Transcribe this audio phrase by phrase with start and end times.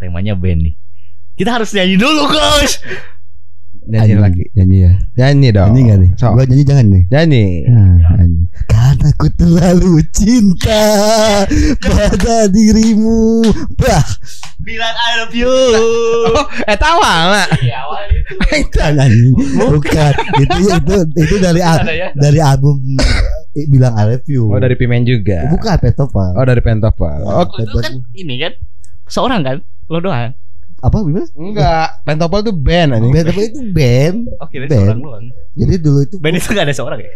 [0.00, 0.74] temanya band nih.
[1.36, 2.80] Kita harus nyanyi dulu, Gus.
[3.80, 4.44] Nyanyi lagi.
[4.52, 4.92] Nyanyi ya.
[5.16, 5.68] Nyanyi dong.
[5.72, 6.10] Nyanyi gak nih?
[6.14, 7.02] So, Gua nyanyi jangan nih.
[7.08, 7.44] nyanyi.
[7.66, 8.46] Nah, anjing.
[8.68, 10.84] Karena ku terlalu cinta
[11.80, 13.40] pada dirimu.
[13.76, 14.04] Bah,
[14.60, 15.48] Bilang I love you.
[15.48, 17.46] Oh, eh tawa lah.
[17.56, 18.32] Iya, awal itu.
[18.68, 19.32] bukan anjing.
[19.56, 20.12] Bukan.
[20.36, 22.08] Itu itu itu dari al- ya?
[22.12, 22.76] dari album
[23.56, 24.52] eh, bilang I love you.
[24.52, 25.48] Oh dari Pimen juga.
[25.48, 26.36] Bukan Petopa.
[26.36, 27.24] Oh dari Pentopel.
[27.24, 28.52] Oh Itu kan ini kan
[29.08, 29.56] seorang kan?
[29.90, 30.30] Lo doang.
[30.80, 31.28] Apa gimana?
[31.36, 31.88] enggak.
[32.08, 33.12] Pentopel tuh band anjing.
[33.12, 34.16] Petopa itu band.
[34.40, 34.72] Oke, Band.
[34.72, 35.24] seorang doang.
[35.52, 37.10] Jadi dulu itu Band itu gak ada seorang ya?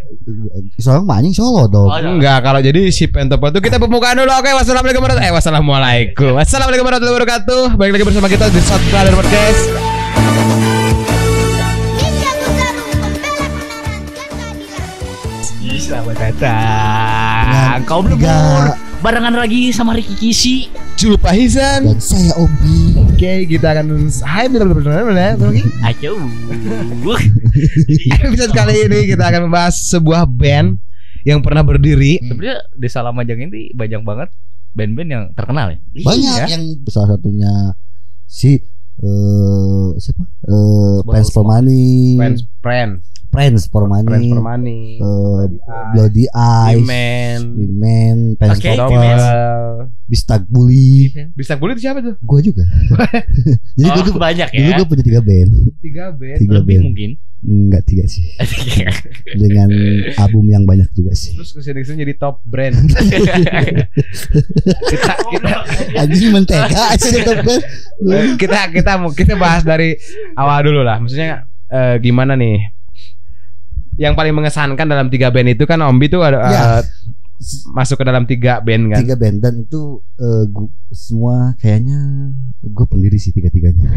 [0.77, 1.88] seorang mah anjing solo dong.
[1.88, 4.29] Oh, Enggak, kalau jadi si Pentopel tuh kita pembukaan dulu.
[4.29, 6.30] Oke, wassalamualaikum warahmatullahi Eh, wassalamualaikum.
[6.37, 7.62] Wassalamualaikum warahmatullahi wabarakatuh.
[7.74, 8.84] Balik lagi bersama kita di Podcast.
[8.84, 10.65] Kebenaran dan.
[15.65, 17.45] Ih, Selamat datang.
[17.48, 20.57] Dengan Kau belum tiga- barengan lagi sama Ricky Kisi.
[20.97, 21.85] Culupa Hisan.
[21.85, 22.97] Dan saya Obi.
[23.05, 25.05] Oke, kita akan Hai benar-benar
[25.85, 26.16] Ayo.
[28.24, 30.80] Episode kali ini kita akan membahas sebuah band
[31.29, 34.33] yang pernah berdiri Sebenarnya desa Lamajang ini banyak banget
[34.73, 35.79] band-band yang terkenal ya.
[36.01, 36.45] Banyak Iya.
[36.57, 37.52] yang salah satunya
[38.24, 38.57] si
[39.05, 40.24] eh siapa?
[40.49, 42.16] Eh Prince for Money.
[42.65, 44.07] Friends Friends for Money.
[44.07, 45.43] Friends for Money eh,
[45.90, 46.79] Bloody Eyes.
[46.79, 49.18] Women Women, Prince Oke, for Women.
[49.18, 51.10] Money, Bistag Bully.
[51.32, 52.15] Bisa kulit siapa tuh?
[52.21, 52.62] Gua juga.
[53.77, 54.77] Jadi Oh, gua tuh banyak dulu ya.
[54.77, 55.51] gua punya tiga band.
[55.80, 56.85] Tiga band Tiga Lebih band.
[56.87, 57.10] mungkin.
[57.45, 58.24] Enggak tiga sih.
[59.43, 59.68] Dengan
[60.16, 61.35] album yang banyak juga sih.
[61.35, 62.73] Terus ke sini ke sini jadi top brand
[64.84, 65.50] kita kita
[65.94, 67.62] Anjing mentega aja top band.
[68.06, 69.97] eh, kita kita mau kita bahas dari
[70.34, 72.74] awal dulu lah maksudnya eh, gimana nih
[73.97, 76.62] yang paling mengesankan dalam tiga band itu kan Ombi tuh ada Ya.
[76.78, 76.82] eh,
[77.70, 79.82] masuk ke dalam tiga band kan Tiga band dan itu
[80.16, 81.98] eh, gua, semua kayaknya
[82.60, 83.91] gue pendiri sih tiga-tiganya.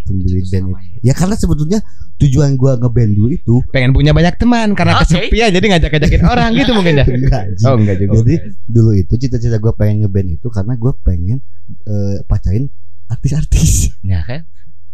[0.00, 0.78] Pendiri band itu.
[1.02, 1.78] Ya karena sebetulnya
[2.16, 5.06] tujuan gua ngeband dulu itu pengen punya banyak teman karena Oke.
[5.06, 8.34] kesepian jadi ngajak-ngajakin orang gitu mungkin ya enggak oh enggak juga Jadi
[8.66, 11.38] dulu itu cita-cita gue pengen ngeband itu karena gue pengen
[11.86, 12.66] eh, pacarin
[13.06, 13.94] artis-artis.
[14.02, 14.46] Ya kan?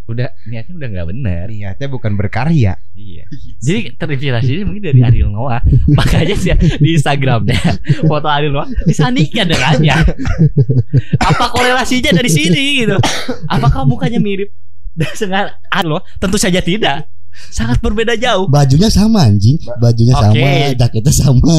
[0.06, 1.44] Udah niatnya udah nggak benar.
[1.50, 3.24] niatnya bukan berkarya Iya.
[3.66, 5.60] Jadi terinspirasi mungkin dari Ariel Noah.
[5.98, 7.58] Makanya sih di Instagramnya
[8.06, 9.98] foto Ariel Noah disandingkan dengannya.
[11.18, 12.96] Apa korelasinya dari sini gitu?
[13.46, 14.54] Apakah mukanya mirip
[14.94, 16.04] dengan Ariel Noah?
[16.16, 17.10] Tentu saja tidak.
[17.52, 18.48] Sangat berbeda jauh.
[18.48, 20.40] Bajunya sama anjing, bajunya Oke.
[20.40, 21.58] sama, jaketnya sama.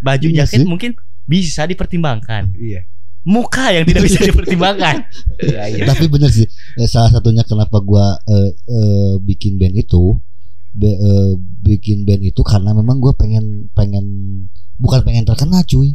[0.00, 0.94] Baju Iya jaket mungkin
[1.28, 2.48] bisa dipertimbangkan.
[2.56, 2.86] iya
[3.22, 5.04] Muka yang tidak bisa dipertimbangkan.
[5.46, 6.46] iya iya Tapi bener sih,
[6.76, 10.16] eh, salah satunya kenapa gua eh, eh, bikin band itu,
[10.70, 14.04] be- eh, bikin band itu karena memang gua pengen pengen
[14.76, 15.92] bukan pengen terkenal cuy,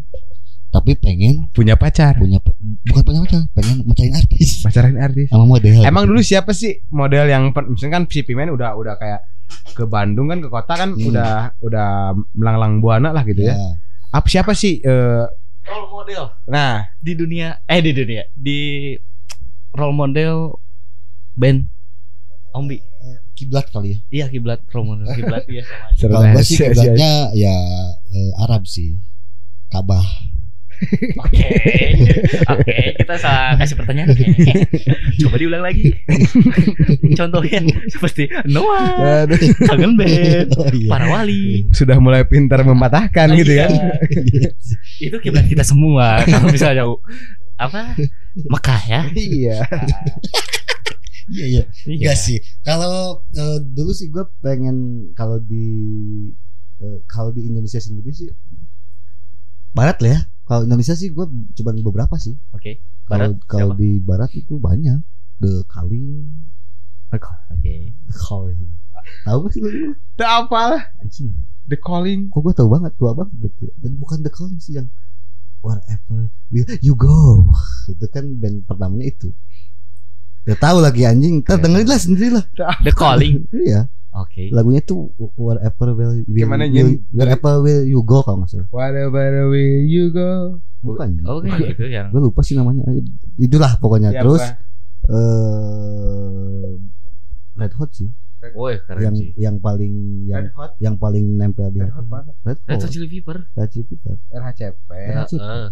[0.69, 2.37] tapi pengen punya pacar punya
[2.85, 5.81] bukan punya pacar, pengen mencari artis pacaran artis sama model.
[5.81, 9.21] Emang dulu siapa sih model yang misalnya kan si Pimen udah udah kayak
[9.73, 11.09] ke Bandung kan ke kota kan Hmm.
[11.09, 11.89] udah udah
[12.33, 13.53] melanglang buana lah gitu ya.
[13.53, 13.69] ya.
[14.11, 15.25] Apa siapa sih eh,
[15.63, 18.93] Role model nah di dunia eh di dunia di
[19.71, 20.59] role model
[21.33, 21.65] band
[22.53, 22.77] Ombi.
[23.33, 23.99] kiblat kali ya.
[24.13, 25.65] Iya kiblat role model kiblat ya.
[25.97, 27.55] seru Kalau sih kiblatnya ya
[28.13, 29.01] eh, Arab sih.
[29.67, 30.05] Kabah.
[31.15, 31.47] Oke,
[32.43, 34.11] oke, kita sa kasih pertanyaan.
[35.23, 35.95] Coba diulang lagi.
[37.15, 40.89] Contohnya seperti Noah, Aduh, kangen band, Oh, iya.
[40.91, 41.71] para wali.
[41.71, 43.71] sudah mulai pintar mematahkan Oh, gitu iya.
[44.99, 46.19] Itu kiblat kita semua.
[46.29, 46.83] Kalau misalnya
[47.57, 47.95] apa
[48.35, 49.01] Mekah ya.
[49.13, 49.57] Iya.
[51.23, 51.63] Iya iya.
[51.87, 51.95] Iya.
[52.03, 52.37] Enggak sih.
[52.67, 55.71] Kalau eh, dulu sih gue pengen kalau di
[56.83, 58.27] eh, kalau di Indonesia sendiri sih
[59.71, 60.21] barat lah ya.
[60.43, 61.23] Kalau Indonesia sih gue
[61.55, 62.35] cuma beberapa sih.
[62.51, 62.83] Oke.
[63.07, 63.79] Kalau Barat, kalau siapa?
[63.79, 64.99] di barat itu banyak.
[65.39, 66.43] The Calling,
[67.11, 67.91] Oke.
[68.07, 68.71] The Calling.
[69.27, 69.69] Tahu gak sih lu?
[69.95, 70.91] Itu apa?
[71.03, 71.35] Anjing.
[71.67, 72.27] The Calling.
[72.29, 73.65] Kok gue tahu banget tua banget berarti.
[73.79, 74.87] Dan bukan The Calling sih yang
[75.63, 77.39] Wherever will you go.
[77.91, 79.31] Itu kan band pertamanya itu.
[80.43, 81.39] Ya tahu lagi anjing.
[81.39, 81.63] Ntar Iya.
[81.63, 82.45] dengerin lah sendiri lah.
[82.85, 83.47] The Calling.
[83.67, 83.87] Iya.
[84.13, 84.51] Oke.
[84.53, 85.09] Lagunya tuh
[85.39, 87.07] Wherever will, will, Gimana, will Jin?
[87.15, 88.67] Wherever will you go kalau nggak salah.
[88.69, 90.59] Whatever way you go.
[90.83, 91.23] Bukan.
[91.23, 92.83] Oke, itu yang Gue lupa sih namanya.
[93.39, 94.11] Itulah pokoknya.
[94.11, 94.21] Siapa?
[94.27, 94.43] Terus
[95.09, 96.69] eh
[97.55, 98.09] Red Hot sih.
[98.51, 99.31] Woi, keren yang sih.
[99.39, 99.93] yang paling
[100.27, 100.71] yang Red Hot.
[100.77, 101.95] yang paling nempel di Red.
[101.95, 102.35] Hot banget.
[102.43, 102.91] Red Red Hot Hot.
[102.91, 103.37] Chili Pepper.
[103.55, 104.15] Red Chili Pepper.
[104.29, 104.89] RHCP.
[104.91, 105.29] Red Hot.
[105.31, 105.67] Heeh.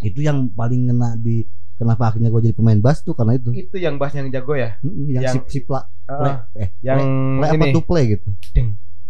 [0.00, 1.44] Itu yang paling ngena di
[1.74, 3.52] kenapa akhirnya gue jadi pemain bass tuh karena itu.
[3.52, 4.80] Itu yang bass yang jago ya.
[4.80, 6.98] Mm, yang, Yang- si, si pla, play, Ah, eh yang
[7.38, 7.74] play apa ini.
[7.74, 8.28] to play gitu.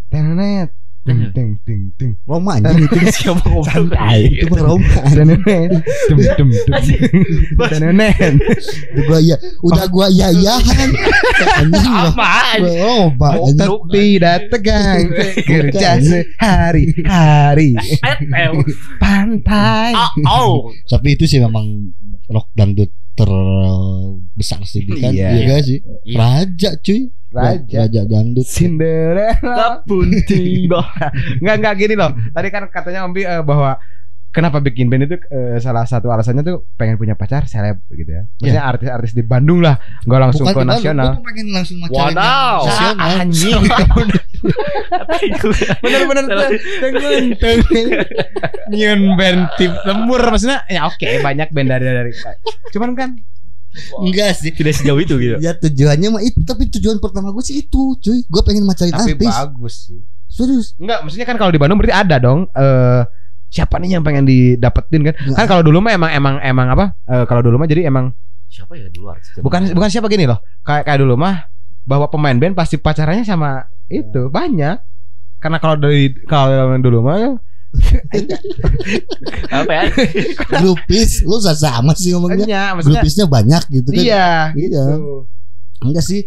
[0.09, 0.69] Tenet.
[1.09, 2.11] Ting ting ting ting.
[2.23, 4.29] Roma anjing itu Siapa ngomong Santai.
[4.29, 5.69] itu mah Roma Danenen.
[6.05, 6.49] Dum dum dum.
[7.57, 7.69] Bos.
[7.69, 8.33] Danenen.
[8.37, 10.89] Itu gua ya udah gua ya yahan
[11.59, 12.59] anjing lah Apaan?
[12.61, 15.01] Roma Oh, anjing tidak tegang
[15.41, 18.53] kerja sehari-hari Petel.
[18.97, 19.91] pantai.
[19.91, 21.65] Ah, Oh, tapi itu sih memang
[22.29, 25.27] rock dangdut terbesar sih kan Iya.
[25.33, 26.15] iya gak sih Iya.
[26.15, 29.85] raja cuy Raja raja dangdut Cinderella.
[29.85, 30.81] pun tiba.
[31.37, 32.09] Enggak enggak gini loh.
[32.33, 33.77] Tadi kan katanya Ombi eh, bahwa
[34.29, 38.23] kenapa bikin band itu eh, salah satu alasannya tuh pengen punya pacar seleb gitu ya.
[38.37, 41.07] Maksudnya artis-artis di Bandung lah, enggak langsung ke Bukan di Bandung, nasional.
[41.09, 42.57] tuh pengen langsung macarin Wadaw.
[42.61, 43.09] yang nasional.
[43.19, 43.63] Anjing.
[45.83, 46.23] Bener-bener
[46.79, 47.25] tengen
[48.69, 52.11] Nyun band tip lembur maksudnya ya oke banyak band dari dari
[52.71, 53.09] cuman kan
[54.01, 54.53] enggak sih.
[54.53, 55.35] Tidak sejauh itu gitu.
[55.41, 58.21] ya tujuannya mah itu tapi tujuan pertama gue sih itu cuy.
[58.29, 59.25] Gue pengen macarin tapi artis.
[59.25, 59.99] bagus sih.
[60.29, 60.77] Serius.
[60.77, 63.01] Enggak maksudnya kan kalau di Bandung berarti ada dong eh
[63.49, 65.13] siapa nih yang pengen didapetin kan?
[65.33, 66.85] Kan kalau dulu mah emang emang emang apa?
[67.03, 68.13] Eh, kalau dulu mah jadi emang
[68.45, 69.37] Siapa ya dulu artis?
[69.37, 70.37] bukan bukan siapa gini loh.
[70.61, 71.45] Kayak kayak dulu mah
[71.83, 74.77] bahwa pemain band pasti pacarannya sama itu banyak.
[75.37, 77.37] Karena kalau dari kalau yang dulu mah
[79.53, 79.83] apa ya?
[80.57, 82.45] grupis lu sa- sama sih ngomongnya.
[82.45, 84.01] Iya, maksudnya grupisnya banyak gitu kan.
[84.01, 84.83] Iya Iya.
[84.89, 85.15] gitu.
[85.79, 86.21] enggak sih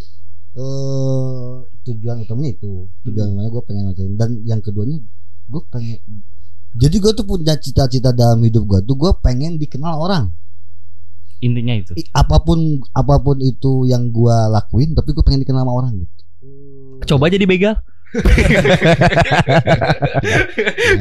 [0.53, 1.53] eh
[1.83, 2.87] tujuan utamanya itu.
[3.03, 4.99] Tujuan utamanya gue pengen macarin dan yang keduanya
[5.45, 5.99] gue pengen
[6.73, 10.33] jadi gue tuh punya cita-cita dalam hidup gue tuh gue pengen dikenal orang
[11.43, 11.91] Intinya itu.
[11.99, 15.93] I- apa pun apa pun itu yang gue lakuin tapi gue pengen dikenal sama orang
[15.99, 16.23] gitu
[17.03, 17.75] Coba jadi begal.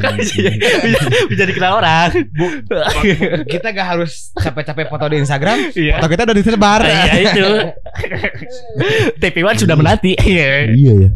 [0.00, 0.34] Kan bisa,
[0.80, 0.98] bisa,
[1.28, 2.10] bisa dikenal orang.
[3.52, 6.00] kita gak harus capek-capek foto di Instagram Iya.
[6.00, 7.48] foto kita udah disebar Iya itu.
[9.18, 10.16] TP1 sudah menanti.
[10.16, 10.72] Iya.
[10.72, 11.10] iya ya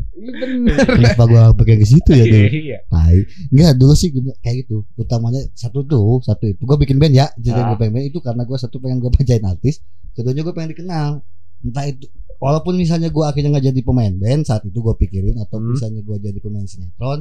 [0.87, 2.79] kenapa gue pakai ke situ ya tuh Iya.
[2.89, 3.17] Tai.
[3.53, 4.09] Enggak dulu sih
[4.41, 4.83] kayak gitu.
[4.97, 6.61] Utamanya satu tuh, satu itu.
[6.61, 7.29] Gue bikin band ya.
[7.37, 7.73] Jadi Ah.
[7.73, 9.81] gue pengen band itu karena gue satu pengen gue bacain artis.
[10.13, 11.21] Keduanya gue pengen dikenal.
[11.63, 15.56] Entah itu walaupun misalnya gue akhirnya nggak jadi pemain band saat itu gue pikirin atau
[15.56, 15.73] Hmm.
[15.73, 17.21] misalnya gue jadi pemain sinetron.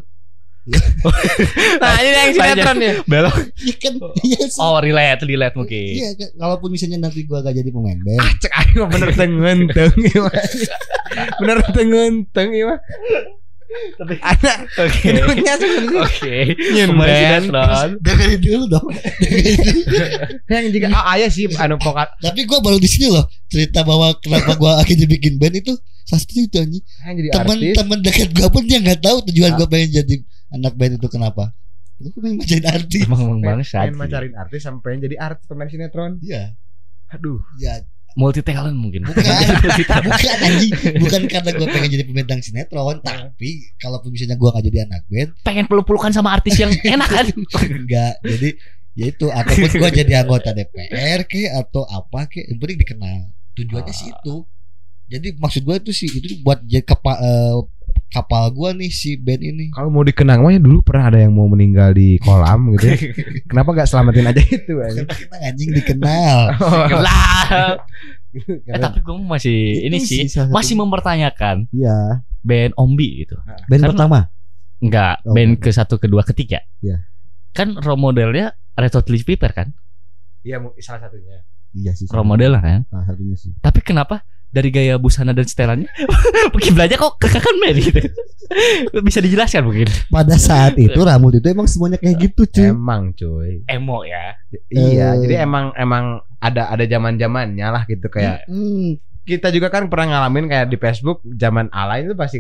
[1.78, 3.36] nah ini yang sinetron ya Belok.
[3.56, 3.94] Iya kan?
[4.20, 4.58] Iya sih.
[4.58, 5.94] Oh, relate, relate mungkin.
[5.94, 6.30] Iya, kan?
[6.36, 8.18] walaupun misalnya nanti gue gak jadi pemain band.
[8.18, 10.22] ah cek ayo bener tengenteng iya
[11.40, 12.82] bener tengenteng iya
[13.96, 15.00] Tapi anak oke.
[15.02, 16.36] hidungnya sebenarnya Oke.
[16.56, 17.90] Sinetron.
[18.00, 18.88] Dengerin dulu dong.
[20.50, 24.14] yang juga ah, ayah sih anu vokal Tapi gue baru di sini loh cerita bahwa
[24.16, 26.84] kenapa gue akhirnya bikin band itu sastri itu anjing.
[27.30, 29.58] teman-teman dekat gue pun dia nggak tahu tujuan Ah.
[29.58, 30.16] gue pengen jadi
[30.52, 31.50] anak band itu kenapa
[31.96, 33.82] gue pengen macarin artis Emang emang bangsat.
[33.82, 36.54] pengen macarin artis sampai pengen jadi artis pemain sinetron iya
[37.08, 37.82] aduh ya
[38.16, 39.04] Multi talent mungkin.
[39.04, 39.24] bukan
[40.08, 44.78] bukan anjing bukan karena gue pengen jadi pemain sinetron tapi kalau misalnya gue nggak jadi
[44.88, 47.28] anak band Pengen peluk-pelukan sama artis yang enak kan?
[47.62, 48.50] enggak jadi
[48.96, 53.18] ya itu ataupun gue jadi anggota DPR ke atau apa ke yang penting dikenal
[53.54, 54.16] tujuannya sih Ah.
[54.16, 54.36] itu
[55.06, 57.20] jadi maksud gue itu sih itu buat jadi kapal
[58.08, 61.32] kapal gue nih si band ini kalau mau dikenang mah ya dulu pernah ada yang
[61.32, 62.98] mau meninggal di kolam gitu ya.
[63.50, 65.04] kenapa nggak selamatin aja itu anjing?
[65.04, 66.38] Karena kita anjing dikenal
[66.92, 67.76] Gelap.
[68.32, 73.36] Eh Karena- tapi gue masih ini Itu sih masih mempertanyakan Iya band Ombi gitu.
[73.66, 74.20] Band Kan- pertama
[74.76, 76.60] Enggak, Oh, band ke satu, kedua, ketiga.
[76.78, 77.08] Iya.
[77.52, 79.68] Kan role modelnya Red Hot Chili Pepper kan?
[80.42, 81.42] iya salah satunya
[81.72, 82.82] Iya sih Role model lah kan.
[82.86, 84.22] Salah satunya sih Tapi kenapa
[84.56, 85.92] dari gaya busana dan setelannya
[86.64, 88.00] kiblatnya kok kekakan band gitu?
[89.08, 89.92] Bisa dijelaskan mungkin?
[90.08, 94.40] Pada saat itu rambut itu emang semuanya kayak gitu cuy emang cuy Emo ya.
[94.72, 95.28] iya Eh.
[95.28, 98.96] jadi emang emang ada ada zaman zamannya lah gitu kayak Hmm,
[99.26, 102.40] kita juga kan pernah ngalamin kayak di Facebook zaman alay itu pasti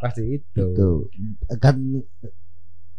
[0.00, 1.10] pasti itu Tuh
[1.58, 2.00] Kan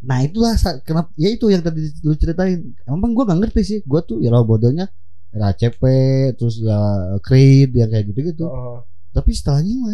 [0.04, 0.52] Nah itulah
[0.84, 2.76] kenapa ya itu yang tadi lu ceritain.
[2.84, 3.80] Emang gua nggak ngerti sih.
[3.88, 4.92] Gua tuh ya modelnya
[5.34, 5.82] RACP
[6.34, 6.80] terus ya
[7.20, 8.46] Creed yang kayak gitu-gitu.
[8.46, 8.86] Oh.
[9.10, 9.74] Tapi setelahnya.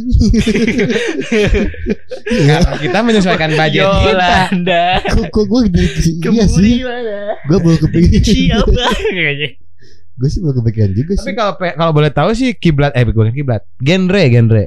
[2.29, 2.55] Iya.
[2.55, 4.83] Karena kita menyesuaikan budget kita Yolanda.
[5.03, 6.75] Kok kok gua jadi iya sih.
[6.79, 7.35] mana?
[7.43, 8.23] Gua baru kepikiran.
[8.23, 8.85] Siapa?
[9.09, 9.49] Kayaknya.
[10.19, 11.33] Gua sih baru kepikiran juga tapi sih.
[11.33, 14.65] kalau pe- kalau boleh tahu sih kiblat eh bukan kiblat genre genre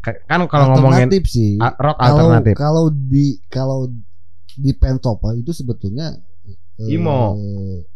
[0.00, 1.60] Ka- kan kalau ngomongin Alternatif sih.
[1.60, 3.78] rock kalau alternatif kalau di kalau
[4.50, 6.16] di Pentopa itu sebetulnya
[6.80, 7.34] Imo.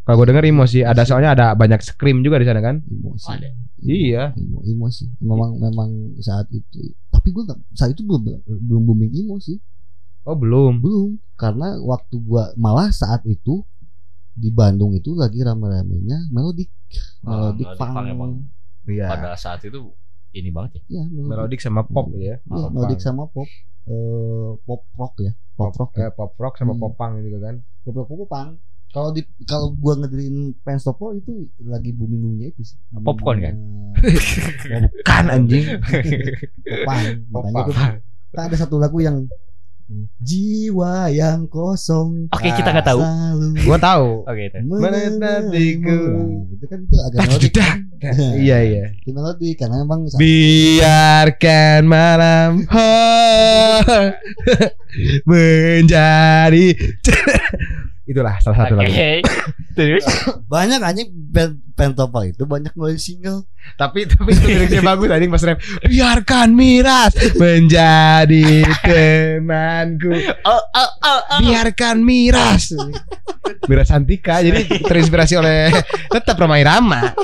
[0.02, 3.14] kalau gue denger imo sih ada soalnya ada banyak scream juga di sana kan Imo
[3.14, 3.30] sih.
[3.30, 3.48] Ada.
[3.78, 4.34] Iya.
[4.34, 5.06] Imo, imo sih.
[5.18, 6.90] Memang memang saat itu.
[7.08, 9.58] Tapi gua nggak saat itu belum belum booming imo sih.
[10.22, 11.14] oh belum Belum.
[11.34, 13.62] Karena waktu gua malah saat itu
[14.32, 16.70] di Bandung itu lagi rame-ramenya melodik.
[17.22, 18.32] Ah, Melodik punk emang.
[18.84, 19.94] iya Pada saat itu
[20.32, 20.82] ini banget ya.
[20.98, 21.28] Ya, melodik.
[21.28, 23.46] melodik sama pop ya Iya, Pop melodik sama pop.
[23.84, 26.82] eh, pop rock ya pop rock ya Eh, pop rock sama Hmm.
[26.82, 27.54] popang gitu kan.
[27.82, 28.48] pop rock popang
[28.92, 33.54] kalau di kalau gua ngedengerin Penstopo itu lagi booming boomingnya itu sih Popcorn kan?
[34.04, 35.80] Eh, Kan anjing.
[37.32, 37.96] popang Popang.
[38.32, 39.28] kan ada satu lagu yang
[40.22, 43.00] jiwa yang kosong Oke, kita nggak tahu.
[43.66, 44.25] Gua tahu.
[44.25, 44.56] Oke, itu.
[44.64, 45.92] Menantiku.
[45.92, 47.78] Nah, itu kan itu agak melodik kan?
[48.34, 48.84] Iya iya.
[48.99, 52.66] itu melodik karena emang Biarkan malam
[55.30, 56.66] menjadi
[58.02, 58.82] itulah salah satu Oke.
[58.82, 59.30] lagu.
[59.78, 60.04] Terus
[60.50, 63.49] banyak anjing band Pentopal itu banyak ngeluarin single
[63.80, 65.59] Tapi tapi itu liriknya bagus anjing Mas Rem.
[65.87, 70.12] Biarkan miras menjadi temanku.
[70.44, 71.40] oh oh oh oh.
[71.40, 72.75] Biarkan miras.
[73.71, 75.71] Miras Santika jadi terinspirasi oleh
[76.11, 77.14] tetap Roma Irama.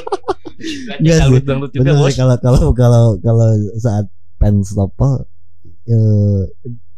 [1.02, 1.42] Iya sih.
[1.44, 2.10] Bener bos.
[2.10, 4.06] sih, kalau kalau kalau kalau saat
[4.38, 5.26] Penstoppel
[5.90, 6.42] eh,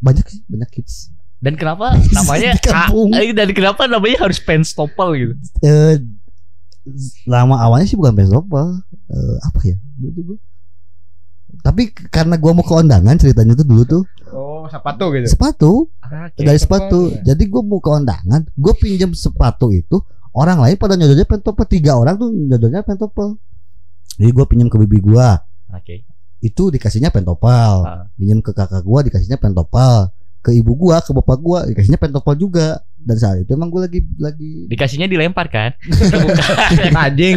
[0.01, 1.13] banyak sih banyak hits.
[1.41, 2.53] Dan kenapa namanya.
[2.69, 5.35] Ah, eh, dan kenapa namanya harus penstopel gitu?
[5.61, 5.97] Eh,
[7.25, 8.81] nama awalnya sih bukan Penstoppel.
[9.09, 9.77] Eh, apa ya?
[9.97, 10.39] Dulu gua.
[11.61, 15.27] Tapi karena gua mau ke undangan ceritanya tuh dulu tuh Oh, sepatu gitu.
[15.29, 15.73] sepatu
[16.37, 17.11] dari sepatu.
[17.21, 19.99] Jadi gua mau ke undangan, gua pinjam sepatu itu
[20.31, 23.37] orang lain pada nyodornya Penstoppel tiga orang tuh nyodornya Penstoppel.
[24.17, 25.41] Jadi gua pinjam ke bibi gua,
[25.73, 26.05] Oke.
[26.41, 28.05] itu dikasihnya pentopel Ah.
[28.15, 30.09] pinjam ke kakak gua dikasihnya pentopel
[30.41, 34.01] ke ibu gua ke bapak gua dikasihnya pentopel juga dan saat itu emang gua lagi
[34.17, 35.77] lagi Dikasihnya dilempar kan?
[36.97, 37.37] Anjing.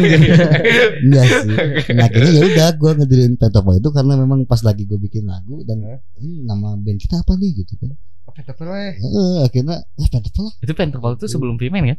[1.04, 1.56] enggak sih
[1.92, 5.60] nah, akhirnya ya udah gua ngedirin pentopel itu karena memang pas lagi gua bikin lagu
[5.62, 5.84] dan
[6.16, 7.92] ini nama band kita apa nih gitu kan
[8.34, 11.98] Eh, akhirnya ya pentopel lah itu pentopel itu sebelum Pimen kan?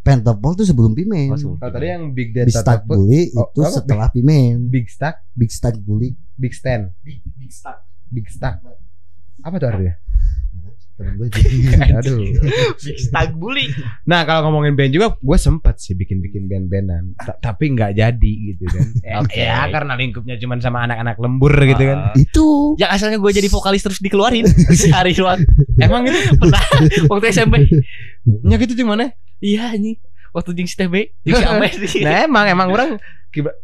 [0.00, 1.58] pentopel tuh sebelum pimen Oh, Pimen.
[1.58, 3.74] tadi yang Big Big Data Stack Bully Oh, itu apa?
[3.74, 8.62] setelah pimen Big Stack, Big Stack Bully Big Stand, Big Stack.
[9.42, 9.94] Apa tuh artinya?
[10.96, 11.28] Temen gue
[12.00, 12.18] Aduh.
[12.76, 13.68] Stack Bully.
[14.04, 18.64] Nah kalau ngomongin band juga, gue sempat sih bikin-bikin band-bandan, Ta- tapi nggak jadi gitu
[18.66, 18.86] kan.
[19.20, 19.38] Oke.
[19.38, 21.98] Ya karena lingkupnya cuma sama anak-anak lembur gitu kan.
[22.00, 22.14] Ah.
[22.14, 25.44] itu Yang asalnya gue jadi vokalis terus dikeluarin sehari doang.
[25.76, 26.16] Emang itu?
[26.34, 26.62] Pernah
[27.06, 27.68] waktu SMP.
[28.42, 29.12] Nya gitu gimana?
[29.38, 30.00] Iya nih.
[30.32, 32.00] Waktu jeng si TB, jeng si Amer sih.
[32.00, 32.90] Nah emang emang orang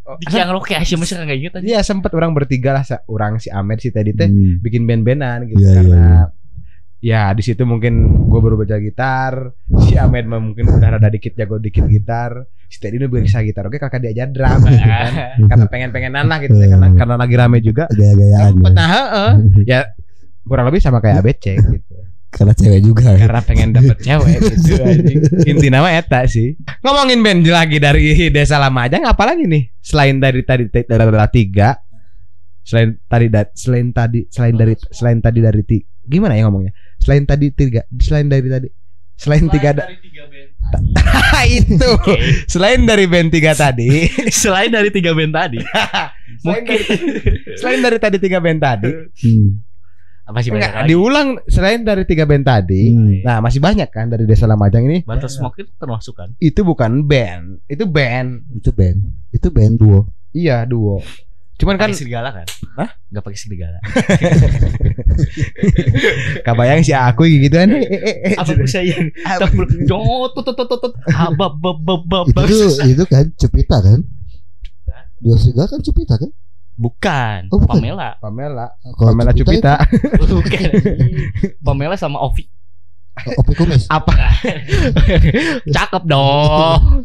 [0.05, 1.65] oh, yang roke Asia masih nggak inget aja.
[1.65, 4.61] Iya sempet orang bertiga lah, orang si Ahmed si tadi teh Hmm.
[4.61, 6.05] bikin band-bandan gitu Iya, karena
[7.03, 9.51] ya di situ mungkin gue baru baca gitar,
[9.83, 13.67] si Ahmed mah mungkin udah rada dikit jago dikit gitar, si Teddy udah bisa gitar,
[13.67, 15.13] oke kakak diajar drum gitu kan,
[15.51, 17.91] karena pengen-pengenan lah gitu ya, karena karena lagi rame juga.
[17.91, 18.71] gaya-gayaan ya.
[18.71, 19.31] nah, heeh.
[19.75, 19.81] ya
[20.47, 21.95] kurang lebih sama kayak ABC gitu.
[22.33, 23.29] karena cewek juga ya.
[23.29, 25.21] Karena pengen dapet cewek gitu anjing.
[25.53, 26.57] Inti nama eta sih.
[26.81, 29.69] Ngomongin band lagi dari Desa Lamajang apalagi nih?
[29.85, 31.77] Selain dari tadi tadi dari tiga
[32.63, 36.73] selain tadi selain tadi selain dari selain tadi dari ti, gimana ya ngomongnya?
[37.03, 38.69] Selain tadi tiga selain dari tadi
[39.19, 39.91] selain tiga da-
[41.45, 41.91] itu.
[42.47, 44.07] Selain dari band tiga tadi.
[44.33, 45.59] Selain dari tiga band tadi,
[46.43, 46.85] selain dari,
[47.55, 48.91] selain dari tadi tiga band tadi.
[49.27, 49.49] Hmm.
[50.33, 50.89] masih banyak enggak lagi.
[50.89, 53.21] diulang selain dari tiga band tadi Hmm.
[53.21, 55.05] nah masih banyak kan dari Desa Lamajang ini?
[55.05, 56.33] Butter Smoke itu termasuk kan?
[56.39, 58.41] itu bukan band itu band.
[58.55, 58.99] Itu band.
[59.29, 60.09] Itu band duo.
[60.33, 61.05] Iya duo.
[61.63, 62.47] Cuman kan Pakai serigala kan?
[62.75, 62.91] Hah?
[63.15, 63.79] Gak pakai serigala.
[66.47, 67.71] kabayang si aku gitu kan.
[67.71, 69.15] Eh, eh, eh, Apa sayang?
[69.47, 69.71] Tak bro.
[69.87, 70.93] Dot tot tot tot tot.
[71.15, 72.27] Abab bab bab bab.
[72.51, 74.03] itu itu kan Cupita kan
[75.23, 76.31] dua serigala kan Cupita kan
[76.73, 77.53] Bukan.
[77.53, 77.79] Oh, bukan.
[77.79, 78.19] Pamela.
[78.19, 78.67] Pamela.
[78.99, 79.79] Kalau Pamela Cupita.
[80.19, 80.71] Bukan.
[81.63, 82.49] Pamela sama Ovi.
[83.13, 84.41] Opi Kumis Apa?
[85.69, 87.05] Cakep dong.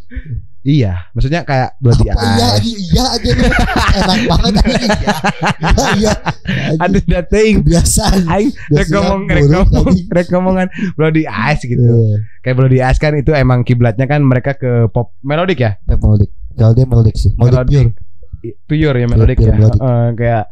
[0.68, 2.64] Iya, maksudnya kayak Bloody apa iya Eyes.
[2.68, 3.52] iya aja nih
[3.96, 5.14] enak banget aja iya
[5.96, 6.14] iya iya
[6.78, 7.54] Aduh dating.
[7.62, 10.02] kebiasaan Aing rek ngomong rek buruk ngomong lagi.
[10.10, 11.80] rek ngomongan Bloody Eyes gitu.
[11.80, 15.80] Eh, Kayak Bloody Eyes kan itu emang kiblatnya kan mereka ke pop melodic ya.
[15.82, 17.88] Pep melodic kalau dia melodic sih melodic Melodic.
[18.68, 19.56] pure Pure ya melodic Pure ya.
[19.56, 19.80] melodic.
[19.80, 20.44] Heeh, kayak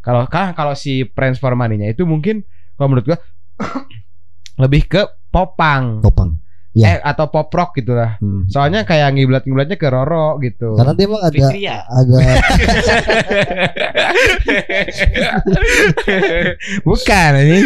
[0.00, 2.42] kalau kalau si Prince Formaninya itu mungkin
[2.74, 3.18] kalau menurut gua
[4.58, 6.00] lebih ke popang.
[6.00, 6.40] topang
[6.76, 6.92] Ya.
[6.92, 8.20] Eh atau pop rock gitu lah.
[8.20, 8.44] Hmm.
[8.52, 10.76] Soalnya kayak ngiblat-ngiblatnya ke Roro gitu.
[10.76, 11.76] karena dia emang ada Fitria.
[11.88, 12.16] ada
[16.84, 17.58] Bukan ini.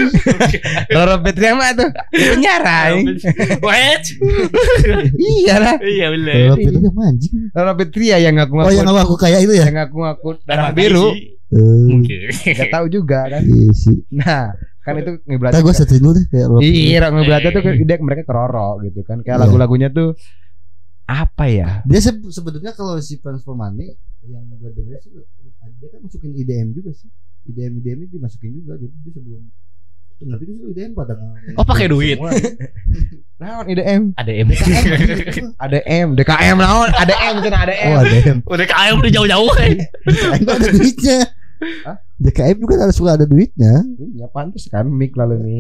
[0.95, 2.95] Roro Petria mah tuh penjara.
[2.95, 3.19] anjing.
[3.61, 4.05] Wait.
[5.21, 5.76] Iya lah.
[5.81, 6.55] Iya benar.
[6.55, 9.64] kalau itu dia anjing Roro Petria yang ngaku oh yang ngaku aku kayak itu ya
[9.69, 11.11] yang ngaku ngaku darah biru.
[11.50, 12.31] Eh, Mungkin.
[12.31, 13.43] Gak tahu juga kan.
[13.43, 15.61] iya sih Nah, kan itu Nah, ngiblatnya.
[15.61, 16.61] gue searching dulu deh kayak Rob.
[16.61, 19.21] Iya, ngiblatnya tuh dia mereka ke Roro gitu kan.
[19.21, 19.43] Kayak Iya.
[19.45, 20.17] lagu-lagunya tuh
[21.05, 21.71] apa ya?
[21.85, 26.91] Dia se- sebetulnya kalau si Transformani yang gue dengar sih dia kan masukin IDM juga
[26.91, 27.09] sih.
[27.47, 29.43] IDM IDM ini dimasukin juga jadi dia sebelum
[30.21, 31.17] ngerti sih IDM pada
[31.55, 32.21] Oh, pakai duit.
[33.37, 34.13] Naon IDM?
[34.15, 34.49] Ada M.
[35.59, 36.89] ADM, DKM naon?
[36.95, 37.97] ADM cenah Oh ADM.
[37.97, 39.53] ADM Udah kayak udah jauh-jauh.
[39.57, 41.19] DKM tuh ada duitnya
[41.85, 41.97] Hah?
[42.21, 43.81] DKM juga ada suka ada duitnya
[44.12, 45.59] Ya pantas kan mic lalu nih.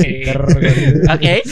[1.14, 1.34] Oke.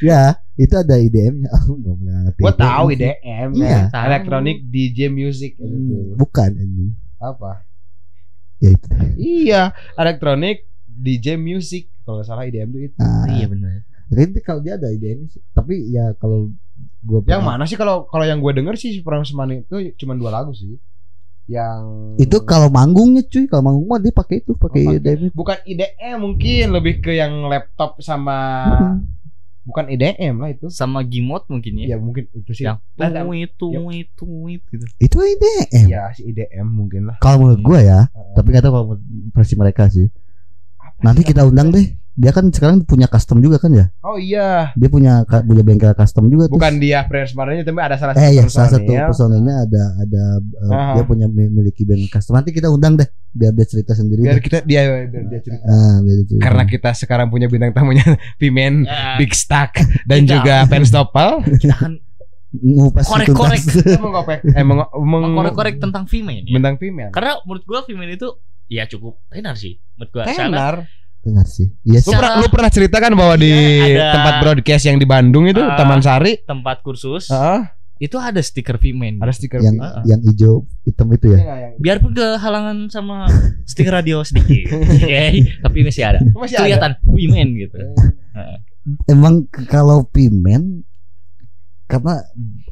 [0.00, 0.22] Ya
[0.54, 3.48] itu ada IDM-nya Aku nggak pernah ngerti Gua tahu IDM.
[3.52, 3.90] Iya.
[3.90, 4.02] ya.
[4.04, 6.14] Electronic DJ Music Hmm, itu.
[6.14, 6.86] Bukan ini
[7.18, 7.66] Apa?
[8.56, 8.86] Ya itu
[9.16, 9.62] Iya,
[9.94, 11.90] electronic DJ Music.
[12.00, 12.96] Kalau nggak salah IDM itu itu.
[12.96, 13.82] Nah, Iya benar.
[14.06, 16.54] Tapi kalau dia ada IDM sih Tapi ya kalau
[17.02, 20.14] gua Yang pernah- mana sih kalau kalau yang gue denger sih Perang Semani itu cuma
[20.14, 20.78] dua lagu sih.
[21.44, 21.82] Yang
[22.18, 24.92] Itu kalau manggungnya cuy Kalau manggung mah dia pakai itu Pakai Oh.
[24.94, 25.34] IDM itu.
[25.34, 28.96] bukan IDM mungkin lebih ke yang laptop sama Hmm.
[29.64, 30.68] bukan IDM lah itu.
[30.68, 31.86] Sama Gimot mungkin ya.
[31.86, 32.64] Ya mungkin itu sih.
[32.64, 33.56] Yang Nah, nah, tuit Yap.
[33.56, 34.84] tuit tuit gitu.
[34.98, 37.16] Itu IDM Ya si IDM mungkin lah.
[37.18, 38.32] Kalau menurut gua ya Heeh.
[38.34, 38.86] Tapi nggak tahu kalau
[39.30, 40.08] versi mereka sih
[40.76, 44.14] Apa Nanti sih kita undang deh Dia kan sekarang punya custom juga kan ya Oh
[44.14, 46.54] iya, Dia punya punya bengkel custom juga tuh.
[46.54, 50.22] bukan dia Prince Maranya tapi ada salah satu Eh ya salah satu personelnya ada ada
[50.60, 52.34] uh, dia punya memiliki band custom.
[52.34, 54.22] Nanti kita undang deh biar dia cerita sendiri.
[54.22, 54.42] biar deh.
[54.42, 55.64] kita dia biar dia cerita.
[55.64, 56.42] Ah, biar dia cerita.
[56.44, 58.06] Karena kita sekarang punya bintang tamunya
[58.40, 59.74] Pimen, Ya, Big Stack
[60.08, 61.28] dan Kita- juga Penstopel.
[61.58, 61.92] kita kan
[62.54, 63.62] ngupas korek-korek.
[63.98, 66.54] mengopek eh meng, meng, korek-korek tentang Vimen ya.
[66.54, 67.10] bintang Pimen.
[67.10, 68.30] Karena menurut gua Vimen itu
[68.64, 69.82] ya cukup tenar sih.
[69.98, 70.22] Menurut gua.
[70.24, 70.86] Tenar.
[71.24, 71.72] Dengar sih.
[71.82, 75.44] Iya Lu pernah lu pernah ceritakan bahwa di Iya, ada- tempat broadcast yang di Bandung
[75.44, 75.74] itu Ah.
[75.74, 77.64] Taman Sari, tempat kursus Heeh,
[77.98, 79.16] itu ada stiker Vimen.
[79.18, 80.04] ada stiker yang ah.
[80.04, 81.38] yang hijau hitam itu ya.
[81.38, 83.24] Iya yang Biarpun kehalangan sama
[83.64, 84.68] stiker radio sedikit.
[84.70, 85.24] Oke,
[85.64, 86.20] tapi masih ada.
[86.30, 86.54] masih.
[86.54, 87.76] Kelihatan Vimen gitu.
[89.06, 90.84] Emang k- kalau Pimen
[91.86, 92.20] karena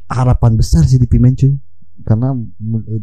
[0.05, 1.57] harapan besar sih di Pimen cuy.
[2.03, 2.35] Karena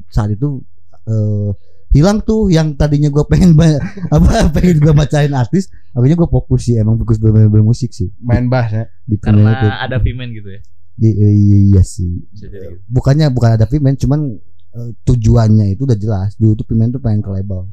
[0.06, 0.62] saat itu
[1.02, 1.50] eh,
[1.90, 3.58] hilang tuh yang tadinya gue pengen
[4.14, 8.46] apa pengen gue bacain artis, akhirnya gue fokus sih emang fokus ber- bermusik sih Main
[8.46, 8.84] bass ya.
[9.02, 9.66] di Pimen itu.
[9.66, 10.60] Karena ada Vimen gitu ya.
[11.00, 12.22] I- i- iya sih.
[12.30, 12.78] Gitu.
[12.86, 14.38] Bukannya bukan ada Pimen, cuman
[14.70, 16.34] eh, tujuannya itu udah jelas.
[16.34, 17.66] Dulu tuh Pimen tuh pengen ke label.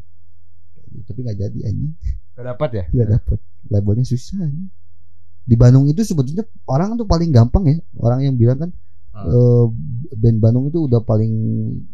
[1.04, 1.94] Tapi nggak jadi anjing.
[2.34, 2.84] Gak dapat ya?
[2.90, 4.70] nggak dapet labelnya susah anjing.
[5.42, 8.72] di Bandung itu sebetulnya orang tuh paling gampang ya orang yang bilang kan
[9.10, 9.26] Hmm.
[9.26, 9.66] eh,
[10.14, 11.34] band Bandung itu udah paling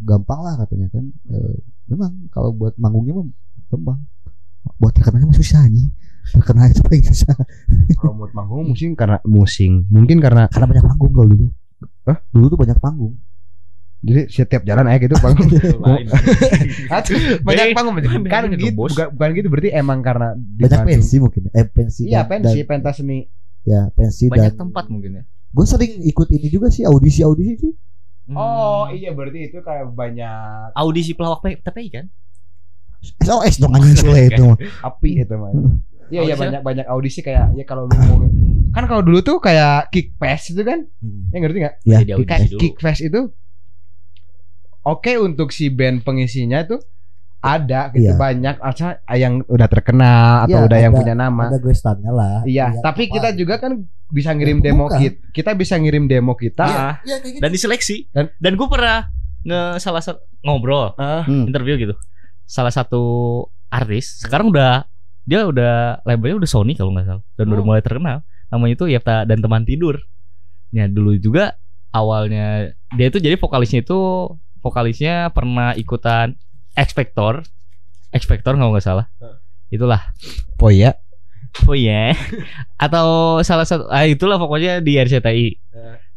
[0.02, 3.28] gampang lah katanya kan Eh, memang kalau buat manggungnya mah
[3.68, 4.00] gampang
[4.76, 5.88] buat terkenalnya mah susah nih
[6.26, 7.36] terkenal itu paling susah
[7.94, 11.48] Kalau buat manggung mungkin karena musing, mungkin karena karena banyak panggung kalau dulu
[12.04, 12.18] Hah?
[12.30, 13.14] dulu tuh banyak panggung
[14.00, 15.48] jadi setiap jalan aja gitu panggung.
[15.86, 16.08] Lain.
[17.40, 20.92] banyak panggung beda kan gitu bukan, bukan gitu berarti emang karena di banyak Bandung.
[20.94, 23.20] pensi mungkin eh pensi Iya pensi, dan- pentas seni.
[23.64, 25.24] ya pensi Banyak dan tempat mungkin ya.
[25.24, 27.74] gue sering ikut ini juga sih audisi audisi sih
[28.24, 28.40] Hmm.
[28.40, 32.06] Oh iya berarti itu kayak banyak audisi pelawak TPI kan?
[33.20, 34.46] SOS dong anjing sule itu
[34.88, 35.52] api itu mah.
[36.08, 38.24] Iya iya Audisi banyak banyak audisi kayak ya kalau lu mau
[38.74, 40.82] kan kalau dulu tuh kayak kick fest itu kan,
[41.30, 41.76] ya ngerti nggak?
[41.86, 42.00] Ya.
[42.26, 43.30] Kayak kick fest itu
[44.88, 46.80] oke untuk si band pengisinya tuh
[47.44, 48.16] ada gitu Iya.
[48.16, 51.44] banyak asal yang udah terkenal atau Iya, udah yang ada- punya nama.
[51.46, 53.14] ada gue standnya lah Iya, tapi apa.
[53.14, 55.00] kita juga kan bisa ngirim Ya, demo bukan.
[55.02, 55.18] kita.
[55.34, 56.64] Kita bisa ngirim demo kita.
[56.64, 57.42] Ah, ya, kayak gitu.
[57.42, 57.96] dan diseleksi.
[58.10, 59.12] Dan- Dan, gue pernah
[59.44, 61.44] nge salah satu ngobrol Ah, Hmm.
[61.44, 61.96] interview gitu.
[62.46, 63.04] Salah satu
[63.68, 64.88] artis sekarang udah
[65.24, 67.68] dia udah labelnya udah Sony kalau nggak salah dan udah Oh.
[67.68, 68.24] mulai terkenal.
[68.48, 70.00] Namanya itu Yepta dan teman tidur.
[70.70, 74.00] Ya dulu juga awalnya dia itu jadi vokalisnya itu
[74.60, 76.38] vokalisnya pernah ikutan
[76.74, 77.46] X Factor.
[78.14, 79.06] X Factor kalau nggak salah.
[79.74, 80.14] Itulah
[80.62, 80.98] oh iya.
[81.70, 82.14] Oh iya.
[82.78, 85.48] Atau salah satu ah itulah pokoknya di RCTI.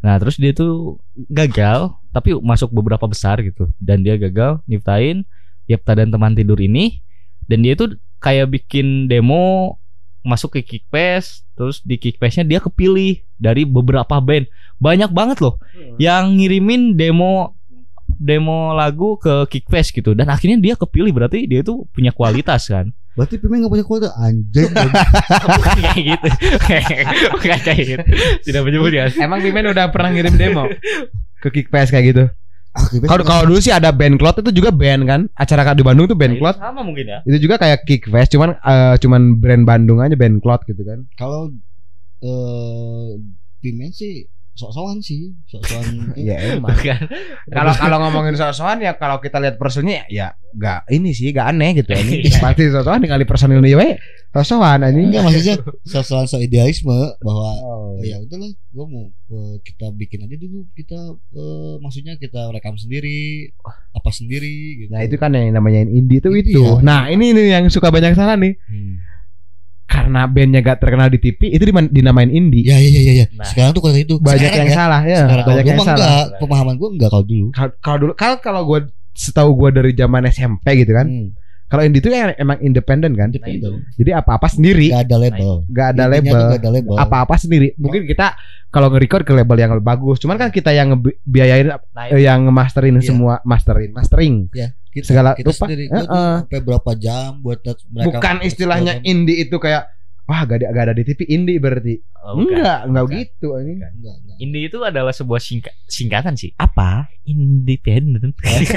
[0.04, 5.26] Nah, terus dia tuh gagal tapi masuk beberapa besar gitu dan dia gagal nyiptain
[5.66, 7.02] Yepta dan teman tidur ini
[7.50, 9.76] dan dia tuh kayak bikin demo
[10.22, 14.46] masuk ke Kickfest terus di Kickfestnya dia kepilih dari beberapa band
[14.78, 15.58] banyak banget loh
[15.98, 17.55] yang ngirimin demo
[18.16, 20.12] demo lagu ke Kickfest gitu.
[20.12, 22.88] Dan akhirnya dia kepilih berarti dia tuh punya kualitas kan?
[23.16, 24.12] Berarti Pimen gak punya kualitas?
[24.12, 26.28] Anjing kayak gitu.
[27.64, 28.04] Kayak gitu.
[28.44, 29.08] Tidak menyebut ya.
[29.16, 30.68] Emang Pimen udah pernah ngirim demo
[31.40, 32.24] ke kick fest kayak gitu.
[32.76, 35.20] Ah, Kalau kalau dulu sih ada band Cloud itu juga band kan.
[35.32, 36.60] Acara di Bandung tuh band Cloud.
[36.60, 37.18] sama mungkin ya.
[37.24, 41.08] Itu juga kayak kick fest cuman eh, cuman brand Bandung aja band Cloud gitu kan.
[41.16, 41.48] kalau
[42.20, 43.16] eh
[43.64, 46.72] Pimen sih sok-sokan sih sok-sokan Iya emang.
[46.72, 46.98] bukan
[47.54, 51.70] Kalau kalau ngomongin sosokan ya kalau kita lihat personilnya ya nggak ini sih nggak aneh
[51.76, 52.40] gitu ini Iya.
[52.42, 53.88] pasti sosokan kali personil nih we
[54.30, 55.08] sosokan anjing.
[55.08, 60.34] enggak maksudnya sok-sokan so idealisme bahwa Oh, ya udahlah gua mau eh, kita bikin aja
[60.34, 60.98] dulu kita
[61.32, 63.48] eh, maksudnya kita rekam sendiri
[63.92, 66.56] apa sendiri gitu Nah itu kan yang namanya indie itu itu.
[66.58, 66.80] ya.
[66.80, 68.56] Nah ini nih yang suka banyak salah nih.
[68.62, 68.96] Hmm.
[69.86, 72.66] Karena bandnya gak terkenal di TV itu dinamain indie.
[72.66, 73.12] Ya ya ya ya.
[73.22, 73.26] ya.
[73.32, 73.46] Nah.
[73.46, 74.74] Sekarang tuh kalau itu Banyak Sekarang yang ya.
[74.74, 75.94] salah ya, Sekarang banyak yang salah.
[75.96, 77.46] enggak, pemahaman gue enggak kalau dulu.
[77.54, 78.80] Kalau- dulu kalau kalau gue
[79.14, 81.06] setahu gue dari zaman SMP gitu kan.
[81.06, 81.30] Hmm.
[81.66, 83.30] Kalau indie itu kan emang independen kan.
[83.30, 83.78] Nah.
[83.98, 85.52] Jadi apa-apa sendiri, Gak ada label.
[85.66, 86.38] gak ada label.
[86.54, 86.94] Gak ada label.
[86.94, 87.74] Apa-apa sendiri.
[87.74, 88.38] Mungkin kita
[88.70, 90.22] kalau nge-record ke label yang bagus.
[90.22, 93.10] Cuman kan kita yang ngebiayain Nah, eh, yang nge-masterin Iya.
[93.10, 94.46] semua masterin, mastering.
[94.96, 95.60] Kita, segala kita rupa.
[95.62, 96.34] sendiri Heeh.
[96.40, 99.10] sampai berapa jam buat mereka Bukan istilahnya ekspor.
[99.12, 99.82] indie itu kayak
[100.24, 102.00] wah gak ada, gak ada di TV indie berarti.
[102.18, 102.56] oh, bukan.
[102.56, 103.18] enggak, enggak Bukan.
[103.20, 103.78] gitu anjing.
[103.78, 104.36] Enggak, enggak.
[104.38, 106.50] Indie itu adalah sebuah singka- singkatan sih.
[106.56, 107.06] Apa?
[107.22, 108.34] Independen.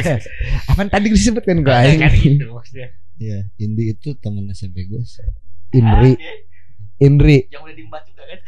[0.69, 2.93] Apa tadi disebutkan gue Kan gitu maksudnya.
[3.15, 5.01] Iya, indie itu temen SMP gue.
[5.71, 6.15] Indri,
[6.97, 8.39] Indri Yang udah diembat juga kan.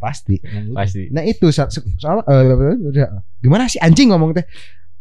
[0.00, 0.36] pasti.
[0.72, 1.02] Pasti.
[1.08, 4.44] Nah itu soal, soal eh, gimana sih anjing ngomong teh?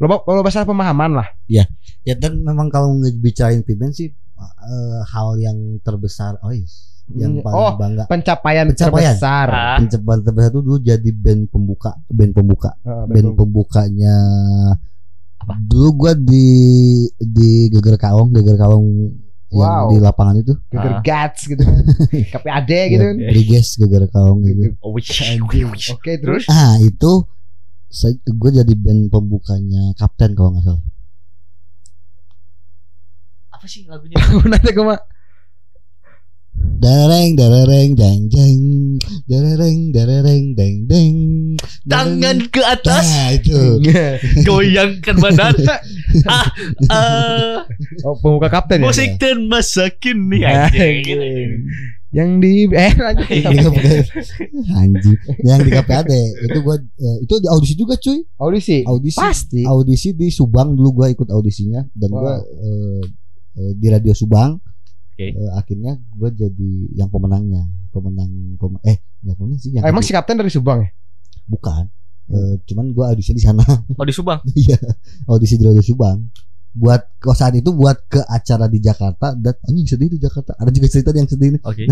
[0.01, 1.27] Lo lo bahasa pemahaman lah.
[1.45, 1.69] Ya
[2.17, 7.61] dan memang kalau ngebicarain band sih eh, hal yang terbesar, oh yes, yang Hmm, paling
[7.61, 7.73] oh.
[7.77, 8.03] bangga.
[8.09, 9.13] Pencapaian, Pencapaian.
[9.13, 9.47] terbesar.
[9.47, 9.77] Ah.
[9.77, 14.17] Pencapaian terbesar itu dulu jadi band pembuka, band pembuka, Eh, band pembukanya.
[15.37, 15.53] Apa?
[15.59, 16.47] Dulu gua di
[17.15, 18.85] di Geger Kaong, Geger Kaong
[19.51, 19.91] yang Wow.
[19.91, 21.01] di lapangan itu, Geger Ah.
[21.03, 21.77] Gats gitu kan.
[22.33, 23.15] KPAD gitu kan.
[23.19, 24.73] ya, Briges Geger Kaong gitu.
[24.79, 24.95] Oh.
[24.95, 27.25] Oke terus Ah itu
[27.91, 30.83] saya gue jadi band pembukanya Kapten kalau nggak salah.
[33.51, 34.15] Apa sih lagunya?
[34.23, 35.01] aku nanti gue mah
[36.81, 38.61] Dareng dareng jeng jeng
[39.29, 41.15] dareng dareng deng deng
[41.85, 43.81] Tangan ke atas, Nah itu
[44.47, 45.53] goyangkan badan.
[46.31, 46.47] ah,
[46.89, 47.57] eh,
[48.05, 48.89] oh pembuka kapten ya.
[48.89, 51.65] musik dan masa kini Nah, anjing.
[52.11, 53.27] Yang di eh lanjut.
[53.29, 53.49] Iya.
[54.73, 56.11] Anjing Yang di KPAD
[56.43, 58.83] Itu gua eh, Itu di audisi juga cuy Audisi.
[58.83, 59.61] Audisi Pasti.
[59.63, 62.43] Audisi di Subang Dulu gua ikut audisinya Dan gua Wow.
[62.43, 63.03] eh,
[63.55, 64.59] eh, Di radio Subang
[65.09, 65.27] Oke.
[65.29, 70.01] Eh, Akhirnya gua jadi Yang pemenangnya Pemenang pem- Eh Gak pemenang sih yang Ah, emang
[70.01, 70.89] si kapten dari Subang ya?
[71.45, 71.87] Bukan
[72.27, 74.39] Eh, Cuman gua audisi di sana Oh di Subang.
[74.57, 74.79] Iya,
[75.25, 76.15] audisi di Radio Subang.
[76.71, 77.03] Buat
[77.35, 80.55] saat itu buat ke acara di Jakarta dan anjing sedih di Jakarta.
[80.55, 81.61] Ada juga cerita yang sedih nih.
[81.67, 81.83] Oke.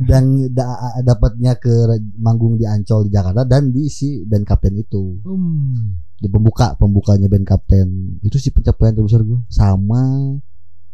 [0.00, 1.70] Dan da- dapatnya ke
[2.16, 5.20] manggung di Ancol di Jakarta dan di si band kapten itu.
[5.22, 6.00] Hmm.
[6.16, 8.16] Di pembuka pembukanya band kapten.
[8.24, 10.00] Itu sih pencapaian terbesar gua sama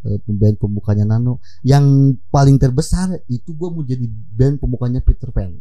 [0.03, 1.39] eh, band pembukanya Nano.
[1.63, 5.55] Yang paling terbesar itu gua mau jadi band pembukanya Peter Pan.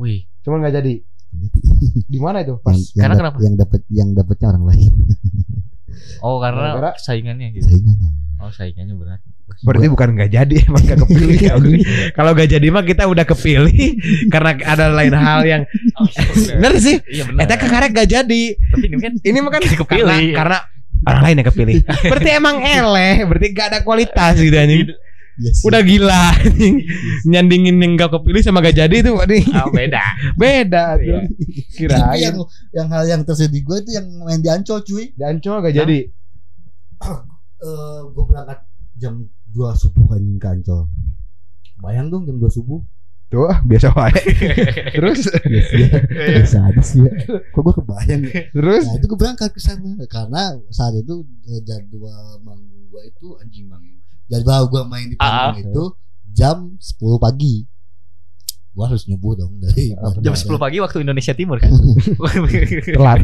[0.00, 0.24] Wih.
[0.40, 0.94] Cuman nggak jadi.
[2.08, 2.56] Di mana itu?
[2.60, 2.72] Pas.
[2.72, 3.38] Yang, yang, Karena dap- kenapa?
[3.40, 4.92] yang dapat yang dapatnya orang lain
[6.18, 7.66] Oh karena Gara-gara- saingannya gitu.
[7.66, 8.10] saingannya.
[8.38, 9.20] Oh saingannya berat.
[9.60, 11.38] Berarti bukan nggak jadi emang nggak kepilih.
[11.38, 11.54] ya.
[12.16, 13.78] Kalau nggak jadi mah kita udah kepilih
[14.26, 15.62] karena ada lain hal yang
[15.94, 16.56] Oh, bener.
[16.56, 16.96] bener sih.
[17.04, 17.40] Iya benar.
[17.44, 18.42] Eta kekarek nggak jadi.
[18.56, 20.32] Tapi ini kan Ini kan Kepilih.
[20.32, 20.58] karena, karena
[21.02, 21.76] orang lain yang kepilih.
[22.10, 24.86] Berarti emang eleh, berarti gak ada kualitas gitu anjing.
[25.42, 25.64] Iya sih.
[25.66, 26.76] Udah gila anjing.
[27.26, 29.46] Nyandingin yang gak kepilih sama gak jadi itu anjing.
[29.50, 30.04] oh, beda.
[30.40, 31.02] Beda tuh.
[31.02, 31.18] Iya.
[31.26, 32.36] Tapi Kirain yang
[32.70, 35.10] yang hal yang tersedih gue itu yang main di Ancol cuy.
[35.18, 35.98] Dancol gak jadi.
[37.62, 38.58] Eh gue berangkat
[38.94, 40.86] jam 2 subuh anjing ke Ancol.
[41.82, 42.78] Bayang dong jam 2 subuh.
[43.32, 44.12] Tuh ah, biasa wae.
[44.94, 47.12] Terus Bisa aja sih ya.
[47.50, 48.44] Kok gue kebayang ya.
[48.52, 53.32] terus Nah itu gue berangkat ke sana karena saat itu eh, jadwal manggung gue itu
[53.40, 54.01] anjing manggung.
[54.26, 55.84] Jadwal gue main di Ah, panggung itu
[56.32, 57.66] jam 10 pagi.
[58.72, 59.92] Gue harus nyubuh dong dari
[60.24, 61.68] Jam 10 pagi waktu Indonesia Timur kan.
[62.96, 63.20] telat.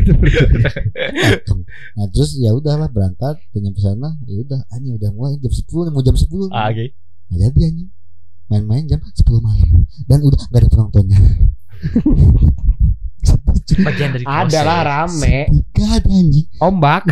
[1.96, 5.92] Nah terus ya udahlah berangkat nyampe sana ya udah anjing udah mulai jam 10 nih,
[5.92, 6.52] mau jam 10 nih.
[6.52, 6.84] ah, oke.
[7.32, 7.88] Nggak jadi anjing
[8.48, 9.68] main-main jam 10 malam
[10.04, 11.20] dan udah gak ada penontonnya
[13.78, 14.48] Bagian dari proses.
[14.48, 15.38] Ada lah rame.
[15.70, 17.02] Gak ada anjing Ombak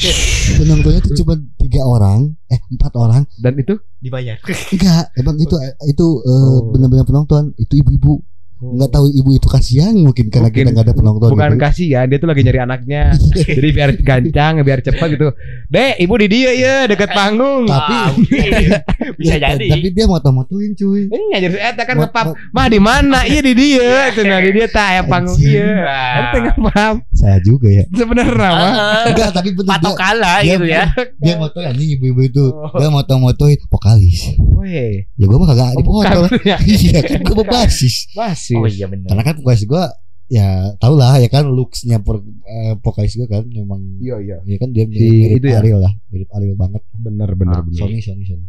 [0.58, 4.40] penontonnya tuh cuma tiga orang eh empat orang dan itu Dibayar.
[4.42, 5.54] enggak emang itu
[5.84, 6.70] itu eh, Oh.
[6.70, 8.18] benar-benar penonton itu ibu-ibu
[8.58, 11.62] nggak tahu ibu itu kasihan mungkin karena Mungkin kita nggak ada penonton bukan gitu.
[11.62, 13.02] kasihan dia tuh lagi nyari anaknya.
[13.56, 15.30] Jadi biar gancang biar cepat gitu.
[15.68, 17.64] Deh ibu di dia ya deket panggung.
[17.64, 18.10] Tapi- Ah,
[19.18, 19.66] bisa Ya, jadi.
[19.70, 21.06] tapi dia moto-motoin cuy.
[21.06, 23.22] Ini ngajar eta kan ngepap mah di mana?
[23.22, 24.10] Iya di dia.
[24.10, 25.70] Cenah di dia tak ya panggung iya
[26.18, 27.84] ente ngepap saya juga ya.
[27.88, 30.90] Sebenarnya mah Ah, enggak tapi dia, Patok kalah gitu ya.
[31.16, 32.44] dia moto anjing ibu-ibu itu.
[32.48, 32.74] Oh.
[32.74, 34.34] dia moto-motoin vokalis.
[34.58, 36.56] Weh, ya gua mah kagak oh, di motor ya.
[36.60, 38.10] iya kan gua basis
[38.56, 39.08] Oh iya benar.
[39.10, 39.84] karena kan vokalis gua
[40.28, 44.36] ya tau lah ya kan looksnya per, eh, vokalis gua kan memang Iya iya.
[44.44, 45.58] ya kan dia Si mirip, itu ya?
[45.60, 47.80] Ariel lah mirip Ariel banget Bener bener Ah, bener.
[47.80, 48.44] Sony Sony Sony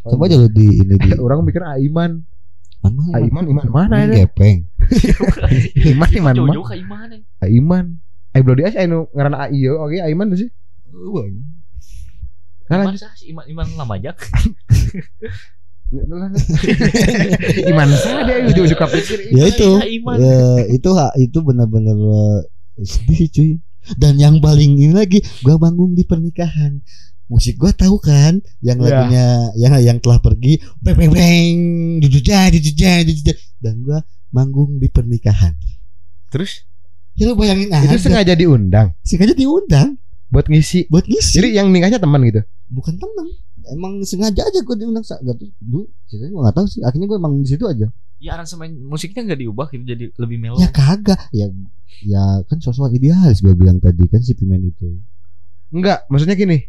[0.00, 2.24] coba aja lu di ini di Orang mikir Aiman.
[2.80, 4.26] mana Aiman Iman mana Ini ya?
[4.26, 4.58] gepeng
[5.92, 7.16] Iman Iman mana?
[7.40, 7.86] Aiman.
[8.30, 9.76] Ai belum dia anu ngaranna Ai yo.
[9.78, 10.50] Oke Aiman tuh sih.
[12.66, 14.16] Iman sah si Iman Iman Lamajak.
[17.70, 19.18] Iman saja ujuk-ujuk pikir.
[19.34, 19.68] ya itu.
[19.76, 20.16] Iya, Iman.
[20.18, 20.38] ya,
[20.70, 22.38] itu ha- itu benar-benar eh,
[22.82, 23.50] sedih cuy.
[23.96, 26.78] Dan yang paling ini lagi gua manggung di pernikahan.
[27.26, 28.84] Musik gua tahu kan yang Ya.
[28.86, 29.26] lagunya
[29.56, 31.56] yang yang telah pergi beng beng beng
[31.98, 33.98] jujuja jujuja jujuja dan gua
[34.30, 35.54] manggung di pernikahan.
[36.30, 36.66] Terus?
[37.18, 37.98] Ya lu bayangin itu aja.
[37.98, 38.94] sengaja diundang?
[39.02, 39.98] Sengaja diundang.
[40.30, 40.86] Buat ngisi.
[40.86, 41.42] buat ngisi.
[41.42, 42.38] Jadi yang nikahnya teman gitu.
[42.70, 43.26] bukan temen
[43.68, 47.18] emang sengaja aja gua diundang gak tuh dulu ceritanya gua nggak tahu sih akhirnya gua
[47.20, 47.88] emang di situ aja
[48.20, 50.60] Ya aransemen musiknya nggak diubah gitu jadi lebih melo.
[50.60, 51.48] ya kagak ya
[52.04, 55.00] ya kan sosok idealis gua bilang tadi kan si Pimen itu
[55.70, 56.66] Enggak, maksudnya gini.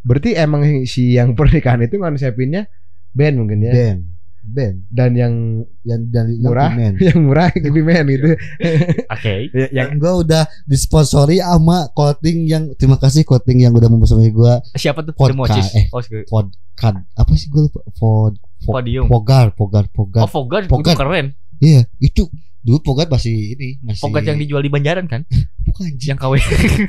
[0.00, 2.64] Berarti emang si yang pernikahan itu konsepinnya
[3.12, 3.72] band mungkin ya.
[3.76, 4.00] band
[4.42, 5.34] band Dan yang
[5.82, 6.68] yang dari Murah.
[6.68, 6.94] yang Pimen.
[6.98, 8.28] yang murah gibi band gitu.
[9.14, 9.32] Oke.
[9.48, 14.28] Ya, yang yang gue udah disponsori sama coating yang terima kasih coating yang udah memsponsori
[14.28, 15.12] gue Siapa tuh?
[15.12, 15.66] Democis.
[15.74, 15.86] eh.
[15.90, 19.06] Oh, kan apa sih gue lupa Fo- Podium.
[19.06, 20.68] Pogar Pogar Pogar Oh, Fogat.
[20.68, 21.26] itu keren.
[21.58, 22.28] iya itu
[22.60, 25.24] dulu Pogar masih ini masih Fogat yang dijual di Banjaran kan?
[25.66, 26.34] bukan Yang KW.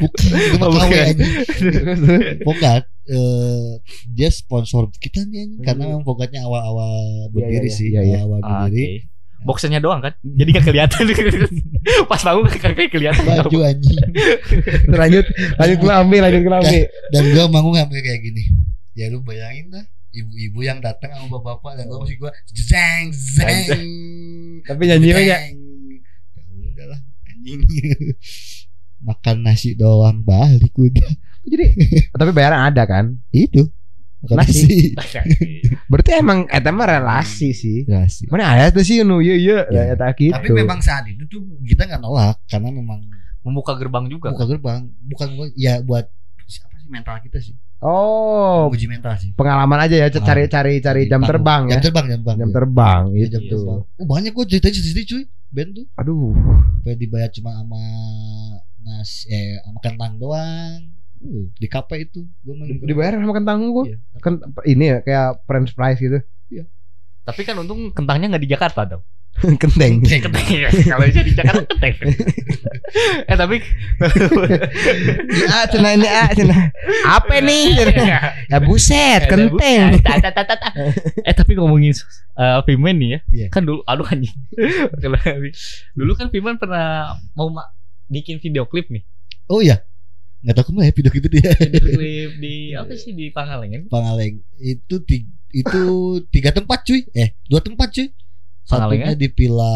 [0.04, 0.94] bukan itu mah KW.
[2.48, 3.72] Pogar eh,
[4.12, 8.20] dia sponsor kita nih anjing karena memang Pogatnya awal-awal berdiri iya, sih iya, iya.
[8.28, 9.10] awal Ah, berdiri Oke.
[9.42, 10.14] Boxernya doang kan?
[10.22, 11.02] Jadi gak kelihatan.
[12.14, 13.26] Pas bangun kagak kelihatan.
[13.26, 13.98] baju anjing
[14.86, 15.26] lanjut
[15.58, 16.80] lanjut ke lambe, lanjut ke lambe.
[17.10, 18.44] dan gue manggung sampai kayak gini
[18.94, 23.72] ya lu bayangin dah ibu-ibu yang datang sama bapak-bapak dan gue masih gue zeng zeng
[24.68, 25.38] Tapi nyanyinya ya
[27.42, 27.62] anjing
[29.02, 31.10] makan nasi doang balik udah
[31.50, 31.66] jadi
[32.12, 33.18] tapi bayaran ada kan?
[33.32, 33.66] itu
[34.22, 34.94] makan Nasi.
[34.94, 35.18] nasi
[35.90, 37.82] Berarti emang eta mah relasi sih.
[37.84, 39.82] nasi Mana ada tuh sih nu iya iya Ya.
[39.92, 40.30] eta gitu.
[40.32, 43.02] tapi memang saat itu tuh kita nggak nolak karena memang
[43.42, 44.30] Membuka gerbang juga.
[44.30, 46.06] buka gerbang bukan buat- ya buat
[46.46, 51.10] siapa sih mental kita sih Oh, uji mental sih pengalaman aja ya cari cari cari
[51.10, 51.82] jam terbang ya.
[51.82, 52.54] jam terbang jam terbang Jam ya.
[52.54, 53.58] terbang Iya, jam itu.
[53.58, 56.34] terbang oh banyak ceritanya sedih cuy band tuh Aduh.
[56.82, 57.82] Supaya dibayar cuma sama
[58.82, 60.80] nasi eh sama kentang doang.
[61.22, 63.86] Uh, di kafe itu gua main Di- Dibayar sama kentang gua.
[63.86, 63.98] Iya.
[64.18, 64.34] Kan
[64.66, 66.20] ini ya kayak french fries gitu.
[67.22, 69.04] Tapi kan untung kentangnya nggak di Jakarta dong.
[69.42, 70.06] Kenteng.
[70.92, 71.94] Kalau bisa di Jakarta kentang.
[73.26, 73.58] eh tapi
[75.32, 76.62] Ya, cenah ini ah, cenah.
[77.10, 77.74] Apa nih?
[78.52, 79.98] Ya buset, kenteng.
[80.06, 80.70] Ta, ta.
[81.26, 81.96] Eh tapi ngomongin
[82.38, 83.20] uh, Pimen nih ya.
[83.34, 83.48] Iya.
[83.50, 84.36] Kan dulu aduh anjing.
[85.98, 87.72] dulu kan Pimen pernah mau ma-
[88.12, 89.02] bikin video klip nih.
[89.50, 89.82] Oh iya.
[90.42, 91.54] Enggak tahu ke mana ya video gitu dia.
[91.58, 93.90] Video klip di apa sih di Pangalengan?
[93.90, 94.96] Pangaleng itu
[95.54, 95.82] itu
[96.30, 97.06] tiga tempat cuy.
[97.14, 98.10] Eh, dua tempat cuy.
[98.64, 99.18] Satunya Pangalengan?
[99.18, 99.74] di Villa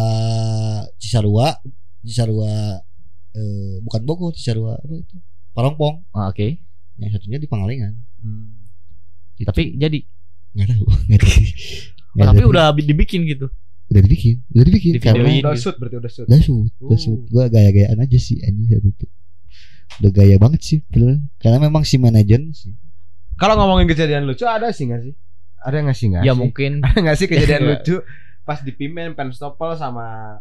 [0.96, 1.48] Cisarua,
[2.02, 2.54] Cisarua
[3.32, 5.16] eh, bukan Bogor, Cisarua apa itu?
[5.52, 6.06] Parongpong.
[6.12, 6.60] Ah, Oke.
[6.96, 7.94] Yang satunya di Pangalengan.
[9.36, 10.00] Itu Tapi jadi
[10.54, 11.34] nggak tahu, nggak tahu.
[11.36, 13.52] oh, Nggak tapi udah bi- dibikin gitu.
[13.86, 14.92] udah dibikin, udah dibikin.
[14.92, 15.00] Di.
[15.00, 16.26] Karena Udah shoot berarti udah shoot.
[16.26, 17.20] udah shoot, udah shoot.
[17.20, 17.28] Oh.
[17.30, 19.06] Gua gaya-gayaan aja sih anjing satu itu.
[20.00, 21.28] Udah gaya banget sih, beneran.
[21.38, 22.74] Karena memang si manajer sih.
[23.36, 25.14] Kalau ngomongin kejadian lucu ada sih nggak sih?
[25.60, 26.40] Ada nggak sih nggak Ya sih?
[26.40, 27.96] mungkin Ada nggak sih kejadian lucu
[28.46, 30.38] pas di Pimen Penstopel sama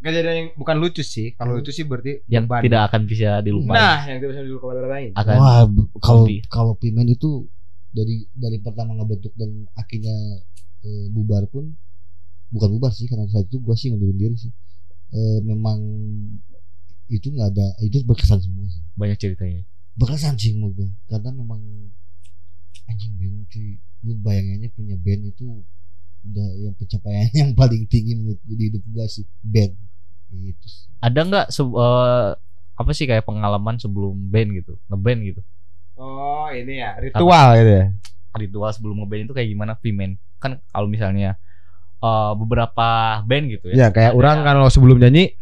[0.00, 1.32] kejadian yang bukan lucu sih.
[1.36, 2.64] Kalau lucu sih berarti yang beban.
[2.64, 3.76] tidak akan bisa dilupain.
[3.76, 5.10] Nah, yang tidak bisa dilupain.
[5.16, 5.64] akan Wah,
[6.00, 7.48] kalau kalau Pimen itu
[7.90, 10.14] dari dari pertama ngebentuk dan akhirnya
[10.86, 11.74] eh, bubar pun
[12.54, 14.52] bukan bubar sih karena saat itu gua sih ngundurin diri sih.
[15.10, 15.80] Eh, memang
[17.10, 18.84] itu nggak ada itu berkesan semua sih.
[18.94, 19.64] banyak ceritanya.
[19.96, 21.60] Berkesan sih menurut gua karena memang
[22.88, 23.76] anjing band cuy.
[24.00, 25.60] Lu bayangannya punya band itu
[26.20, 29.72] udah yang pencapaian yang paling tinggi menurut di hidup gua sih band.
[30.30, 30.66] Gitu.
[31.02, 32.30] Ada nggak se- eh,
[32.80, 35.40] apa sih kayak pengalaman sebelum band gitu, ngeband gitu.
[36.00, 37.86] Oh, ini ya, ritual gitu ya.
[38.32, 40.16] Ritual sebelum ngeband itu kayak gimana Pimen?
[40.40, 41.36] Kan kalau misalnya
[42.00, 43.74] eh, beberapa band gitu ya.
[43.76, 45.36] Ya, kayak Ada- orang kalau sebelum nyanyi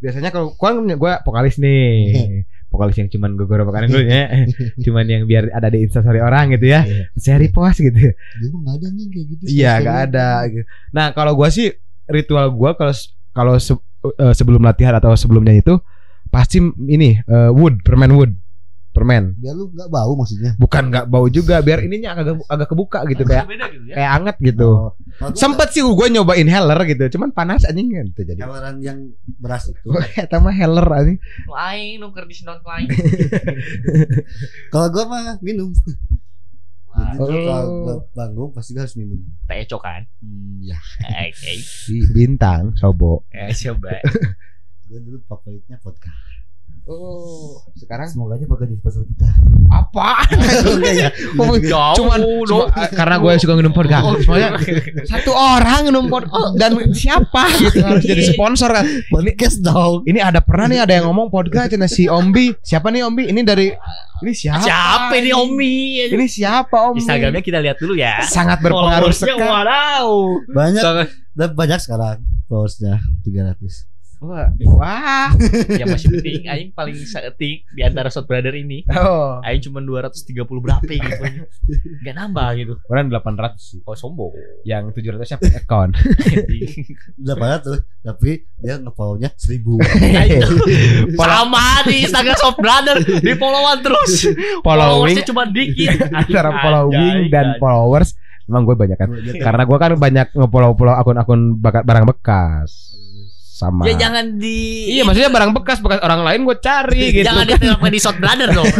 [0.00, 2.42] biasanya kalau kan gue vokalis nih.
[2.70, 4.46] vokalis yang cuman gue gorobakan dulu ya.
[4.78, 6.86] cuman yang biar ada di instastory orang gitu ya.
[6.86, 7.04] Iya.
[7.14, 8.14] Saya repost gitu.
[8.14, 9.42] Dulu nggak ada nih kayak gitu.
[9.50, 10.26] Iya, gak ada.
[10.46, 10.60] ada.
[10.90, 11.74] Nah, kalau gua sih
[12.06, 12.94] ritual gua kalau
[13.30, 13.78] kalau se-
[14.16, 15.76] eh, sebelum latihan atau sebelumnya itu
[16.28, 18.32] pasti ini eh, wood, permen wood.
[18.90, 19.38] Permen.
[19.38, 20.58] Biar lu nggak bau maksudnya.
[20.58, 23.94] Bukan nggak bau juga, biar ininya agak agak kebuka gitu kayak beda gitu ya.
[23.94, 24.68] kayak anget gitu.
[25.22, 25.30] Oh.
[25.30, 28.42] Sempet sih gua nyoba inhaler gitu, cuman panas anjing gitu jadi.
[28.42, 29.78] Tawaran yang beras itu.
[30.32, 31.22] Sama heller anjing.
[31.46, 32.90] Lain nuker di sinot lain.
[34.74, 35.70] Kalau gua mah minum.
[35.70, 35.86] Jadi
[36.90, 37.46] Oh.
[37.46, 39.22] kalau bangun pasti gua harus minum.
[39.46, 40.02] Teco kan.
[40.18, 40.74] Hmm, ya.
[41.30, 41.62] Oke.
[42.10, 43.22] Bintang sobo.
[43.30, 44.02] Eh, coba.
[44.90, 46.10] Gua dulu favoritnya vodka.
[46.88, 49.28] Oh, sekarang Semoga aja bakal jadi sponsor kita.
[49.70, 50.24] apa?
[50.80, 51.08] Ya.
[51.70, 54.04] Jauh Cuman cuma, karena gue suka minum podcast.
[54.24, 54.56] Semuanya
[55.04, 58.84] satu orang minum podcast oh, dan siapa gitu harus jadi sponsor kan.
[59.12, 60.08] Podcast dong.
[60.08, 62.56] Ini ada pernah nih ada yang ngomong podcast cina si Ombi.
[62.64, 63.28] Siapa nih Ombi?
[63.28, 63.68] Ini dari
[64.20, 64.64] ini siapa?
[64.64, 65.76] Siapa ini Omi?
[66.10, 66.96] Ini siapa Om?
[66.96, 68.24] Instagramnya kita lihat dulu ya.
[68.24, 69.44] sangat berpengaruh sekali.
[70.48, 70.84] Banyak
[71.54, 73.89] banyak sekarang followersnya 300.
[74.20, 75.32] Wah, wah.
[75.80, 80.44] yang masih penting Aing paling seetik di antara Shot Brother ini Oh, Aing cuma 230
[80.44, 81.24] berapa gitu
[82.04, 83.80] Gak nambah gitu orang 800 sih.
[83.88, 84.36] Oh sombong
[84.68, 85.92] Yang 700 nya pakai account.
[87.24, 91.16] Udah banyak tuh, tapi dia nge-follow-nya 1000.
[91.20, 94.28] Sama di Instagram Shot Brother Di followan terus
[94.60, 98.12] Following Followersnya cuma dikit antara following dan followers
[98.50, 99.08] emang gue banyak kan.
[99.38, 102.89] Karena gue kan banyak nge-follow-follow akun-akun barang bekas.
[103.60, 103.84] Sama.
[103.84, 107.28] Ya jangan di Iya maksudnya barang bekas bekas orang lain gue cari gitu.
[107.28, 108.72] Jangan diterapkan di Shot Brother dong.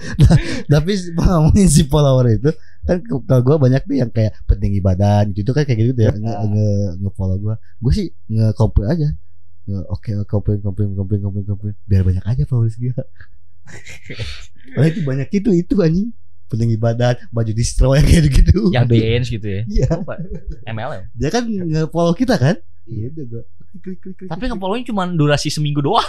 [0.74, 2.50] Tapi ngomongin si follower itu
[2.86, 6.14] kan kalau gue banyak nih yang kayak pentinggi badan gitu, itu kan kayak gitu ya
[6.14, 6.66] nge, nge,
[7.02, 9.08] nge follow gue gue sih nge komplain aja.
[9.70, 11.74] Nge, oke oke komplain komplain komplain komplain komplain.
[11.86, 12.94] Biar banyak aja followers gue
[14.74, 16.10] Karena itu banyak itu itu anjing.
[16.46, 19.62] Pentinggi badan baju distro yang kayak gitu Yang bench gitu ya.
[19.66, 19.86] Iya.
[20.02, 20.14] Apa?
[20.66, 22.58] MLM dia kan nge follow kita kan?
[22.86, 23.10] Iya.
[23.14, 23.42] Udah gue
[23.78, 26.06] klik klik klik Tapi nge-follownya cuma durasi seminggu doang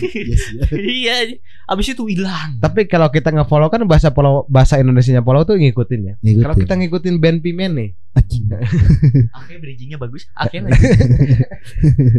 [0.00, 0.62] yes, ya.
[1.02, 1.16] Iya
[1.66, 6.00] Abis itu hilang Tapi kalau kita nge-follow kan bahasa follow bahasa Indonesianya follow tuh ngikutin
[6.02, 6.14] ya.
[6.20, 6.42] Ngikutin.
[6.42, 7.90] Kalau kita ngikutin band Pimen nih.
[9.32, 10.80] Oke bridgingnya bagus Oke lagi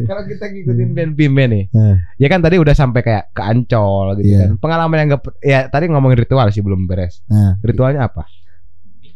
[0.10, 1.66] Kalau kita ngikutin band Pimen nih.
[2.18, 4.50] Ya kan tadi udah sampai kayak ke Ancol gitu Iya.
[4.50, 4.50] kan.
[4.58, 7.22] Pengalaman yang gak ya tadi ngomongin ritual sih belum beres.
[7.30, 8.26] nah Ritualnya apa?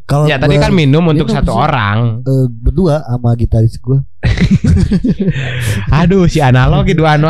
[0.08, 1.60] Kalau Ya tadi kan minum untuk minum satu sih.
[1.60, 1.98] orang.
[2.24, 4.00] eh, berdua sama gitaris gue
[5.93, 7.28] Aduh si analogi dua anu.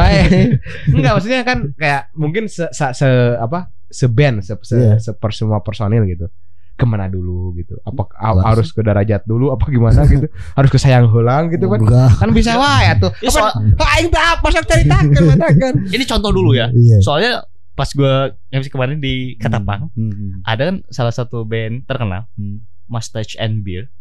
[0.94, 4.94] Enggak maksudnya kan kayak mungkin se, se, se- apa seband se, se, Iya.
[5.00, 6.30] seper semua personil gitu.
[6.74, 7.74] Ke mana dulu gitu?
[7.82, 8.06] Apa
[8.44, 10.30] harus ke derajat dulu apa gimana gitu?
[10.58, 11.82] harus ke sayang hulang gitu kan?
[11.82, 12.10] Enggak.
[12.16, 13.10] Kan bisa wae atuh.
[13.18, 15.74] Ya, soal- Apa aing tak apa sok ceritakeun matakan.
[15.88, 17.42] Ini contoh dulu ya iya Soalnya
[17.78, 18.13] pas gue
[18.50, 20.42] MC kemarin di Katapang Hmm.
[20.42, 22.66] Ada kan salah satu band terkenal Hmm.
[22.90, 23.94] Mustache and Beer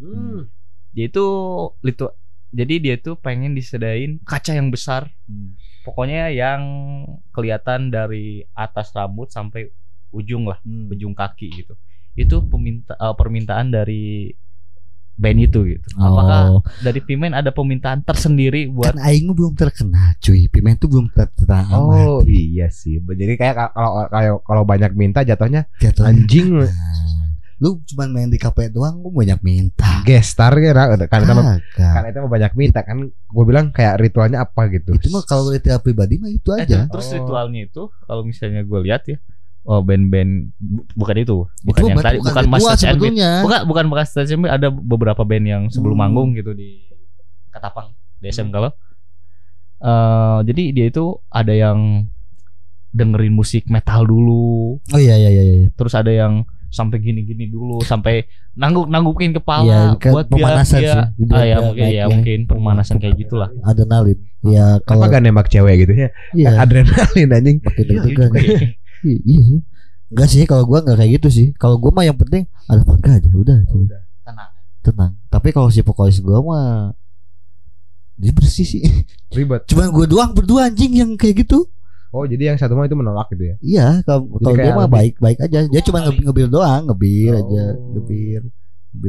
[0.96, 1.26] Dia itu
[1.84, 2.08] litu,
[2.56, 5.60] Jadi dia tuh pengen disediain kaca yang besar Hmm.
[5.84, 6.62] Pokoknya yang
[7.30, 9.68] kelihatan dari atas rambut sampai
[10.10, 10.88] ujung lah Hmm.
[10.88, 11.76] Ujung kaki gitu
[12.16, 14.32] Itu peminta, eh, permintaan dari
[15.16, 15.86] band itu gitu.
[15.96, 16.12] Oh.
[16.12, 16.40] Apakah
[16.80, 20.46] dari Pimen ada permintaan tersendiri buat kan aing belum terkena cuy.
[20.46, 23.00] Pimen tuh belum ter terkenal Oh iya sih.
[23.00, 26.68] Jadi kayak kalau kalau kalau banyak minta jatuhnya jatuh anjing.
[27.56, 30.04] lu cuman main di kafe doang lu banyak minta.
[30.04, 31.32] Gestar kira kan itu
[31.72, 34.92] karena itu mah banyak minta kan gue bilang kayak ritualnya apa gitu.
[34.92, 36.84] Itu mah kalau ritual pribadi mah itu Eh, aja.
[36.84, 37.16] terus Oh.
[37.16, 39.16] ritualnya itu kalau misalnya gue lihat ya
[39.66, 41.36] oh band-band bu- bukan itu.
[41.60, 45.44] Bukan itu yang tadi bukan ritual Master sebetulnya bukan bukan Master Beat, ada beberapa band
[45.44, 46.02] yang sebelum Hmm.
[46.02, 46.86] manggung gitu di
[47.50, 48.70] Katapang di SM kalau
[49.76, 52.08] Eh, jadi dia itu ada yang
[52.90, 54.80] dengerin musik metal dulu.
[54.80, 59.64] Oh iya iya iya iya terus ada yang sampai gini-gini dulu sampai nangguk nanggukin kepala
[59.64, 61.28] Iya, kan buat pemanasan dia sih.
[61.28, 62.04] Ah, ya mungkin ya ya.
[62.08, 63.52] mungkin pemanasan kayak gitulah.
[63.62, 64.16] Adrenalin.
[64.42, 66.08] Ya apa kalau gak nembak cewek gitu ya?
[66.32, 66.50] Iya.
[66.56, 67.56] Adrenalin anjing.
[67.60, 68.16] Pakai Iya, deg
[69.06, 69.22] iya ya.
[69.24, 69.58] Iya, sih.
[70.06, 71.46] Enggak sih kalau gua enggak kayak gitu sih.
[71.54, 73.58] Kalau gua mah yang penting ada vodka aja udah.
[74.22, 75.12] tenang Tenang.
[75.26, 76.66] Tapi kalau si vokalis gua mah
[78.14, 78.82] dia bersih sih.
[79.36, 81.66] ribet Cuman gua doang berdua anjing yang kayak gitu.
[82.08, 84.94] oh jadi yang satu mah itu menolak gitu ya Iya, kalau kalau dia mah lebih-
[85.20, 85.58] baik-baik aja.
[85.68, 87.40] Dia cuma nge ngebir doang, ngebir Oh.
[87.42, 87.62] aja,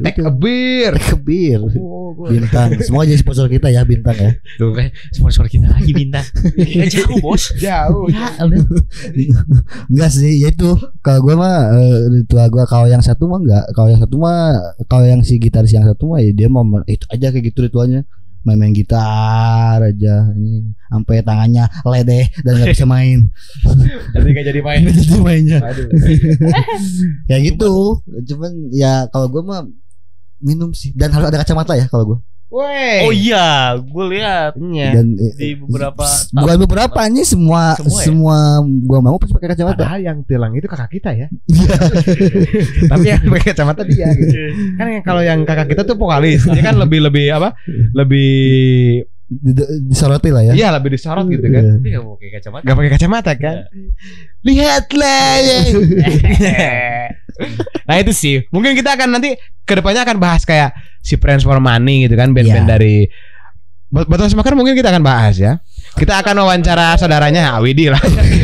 [0.03, 1.59] take a beer Ngebir.
[1.79, 2.79] oh, Bintang.
[2.81, 4.31] Semua jadi sponsor kita ya bintang ya.
[4.57, 6.23] Tuh kan sponsor kita lagi bintang.
[6.55, 7.51] Ya jauh bos.
[7.59, 8.31] jauh Ya.
[9.91, 10.71] Enggak sih, ya itu
[11.03, 13.65] kalau gua mah eh, ritual gua kalau yang satu mah enggak.
[13.75, 14.39] Kalau yang satu mah
[14.87, 18.07] kalau yang si gitaris yang satu mah ya dia mau itu aja kayak gitu ritualnya.
[18.47, 23.27] Main-main gitar aja ini sampai tangannya ledeh dan nggak bisa main.
[24.15, 25.59] jadi gak jadi main jadi mainnya.
[27.31, 27.99] Ya gitu.
[28.23, 29.61] Cuman ya kalau gua mah
[30.39, 32.19] minum sih dan harus ada kacamata ya kalau gua.
[32.47, 34.89] Weh Oh iya, gue lihat Iya.
[34.95, 38.63] Dan eh, di beberapa bukan beberapa nih semua Semua semua, ya?
[38.81, 39.75] gua mau pasti pakai kacamata.
[39.77, 41.27] Padahal yang tilang itu kakak kita ya.
[42.91, 44.31] Tapi yang pakai kacamata dia gitu.
[44.75, 47.51] Kan yang kalau yang kakak kita tuh vokalis, dia kan lebih lebih apa?
[47.91, 48.31] Lebih
[49.27, 50.53] Di- di- disoroti lah ya.
[50.55, 51.59] iya lebih disorot gitu kan.
[51.59, 51.75] Iya.
[51.75, 52.63] Tapi gak mau pakai kacamata.
[52.63, 53.55] Gak pakai kacamata kan?
[54.39, 55.57] Lihatlah ya.
[57.87, 58.47] nah itu sih.
[58.49, 59.35] Mungkin kita akan nanti
[59.67, 62.71] ke depannya akan bahas kayak si Friends for Money gitu kan, band-band Iya.
[62.71, 62.95] dari
[63.87, 65.63] Bat- Batas Makar mungkin kita akan bahas ya.
[65.95, 68.03] Kita akan wawancara saudaranya Awidi lah.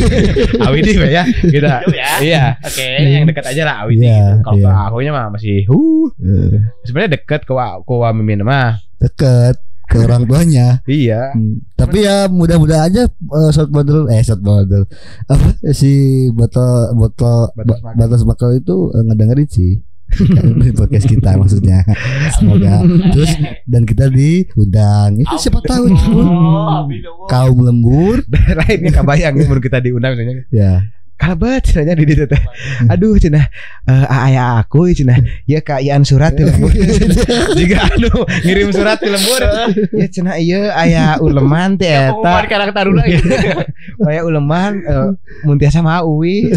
[0.66, 1.28] Awidi ya.
[1.28, 2.10] Kita ya.
[2.24, 2.44] iya.
[2.64, 2.88] Oke.
[3.04, 4.08] Yang dekat aja lah Awidi.
[4.08, 4.40] Iya, gitu.
[4.40, 4.72] Kalau iya.
[4.72, 6.08] ke akunya mah masih huh.
[6.16, 8.80] Eh, Sebenarnya deket ke ke Mimin mah.
[8.98, 10.80] Deket ke orang tuanya.
[10.88, 11.36] Iya.
[11.36, 14.88] Hmm, Tapi ya mudah-mudahan aja eh, short bottle eh short bottle
[15.28, 15.46] apa
[15.76, 15.92] si
[16.32, 17.96] botol botol Batas ba- makan.
[18.00, 19.72] batas bakal itu eh, ngedengerin sih
[20.64, 21.84] di podcast kita maksudnya.
[22.38, 22.86] Semoga.
[23.14, 23.32] Terus
[23.68, 26.24] dan kita diundang itu siapa tahu cuy.
[26.24, 28.24] Oh, kaum lembur.
[28.60, 30.46] Lainnya kebayang nih mun kita diundang misalnya.
[30.54, 30.74] ya
[31.14, 32.42] Kalbat cenanya di ditu teh.
[32.90, 33.46] Aduh cenah
[33.86, 36.74] eh aya aku cenah ya kayaan surat di lembur.
[37.60, 38.12] Jika anu
[38.44, 39.42] ngirim surat di lembur.
[39.94, 42.50] Ya cenah ieu aya uleman teh Pengumuman eta.
[42.50, 43.30] karakter taruna gitu.
[44.10, 45.10] Aya uleman eh,
[45.46, 46.50] mun tiasa mah uwi.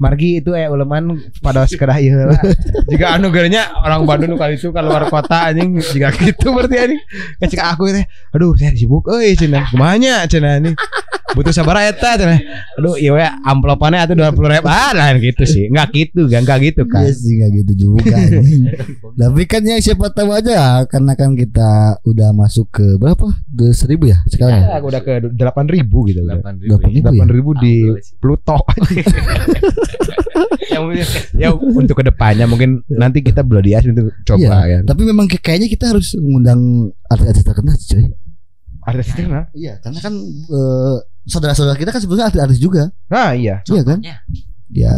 [0.00, 2.40] Margi itu aya uleman pada sekedah ieu lah.
[2.88, 7.00] Jika anu gerenya orang Bandung kali itu keluar kota anjing jika gitu berarti anjing.
[7.38, 8.08] Ya cek aku teh.
[8.32, 9.70] Aduh saya sibuk euy cenah.
[9.70, 10.74] Kumaha nya cenah nih.
[11.30, 12.40] Butuh sabar eta cenah.
[12.74, 16.58] Aduh iya we amplopannya atuh 20 ribu ah nah gitu sih Enggak gitu kan enggak
[16.64, 18.16] gitu kan Iya sih nggak gitu juga.
[19.12, 21.70] Tapi kan yang siapa tahu aja karena kan kita
[22.02, 23.30] udah masuk ke berapa?
[23.46, 24.66] Dua seribu ya sekarang ya?
[24.72, 26.76] ya, udah ke 8000 ribu gitu 8.000 ya?
[26.76, 28.14] 8000 ribu di Alhamdulillah sih.
[28.16, 28.56] Pluto
[30.70, 34.82] Yang mungkin ya untuk ke depannya mungkin nanti kita belum dia untuk coba Iya, kan
[34.86, 36.60] Tapi memang kayak- kayaknya kita harus mengundang
[37.04, 38.04] artis-artis terkenal sih, coy.
[38.80, 40.14] artis itu kenal Iya, karena kan
[40.48, 40.96] eh,
[41.30, 42.90] saudara-saudara kita kan sebetulnya artis-artis juga.
[43.06, 43.98] nah iya Iya kan?
[44.70, 44.94] Ya,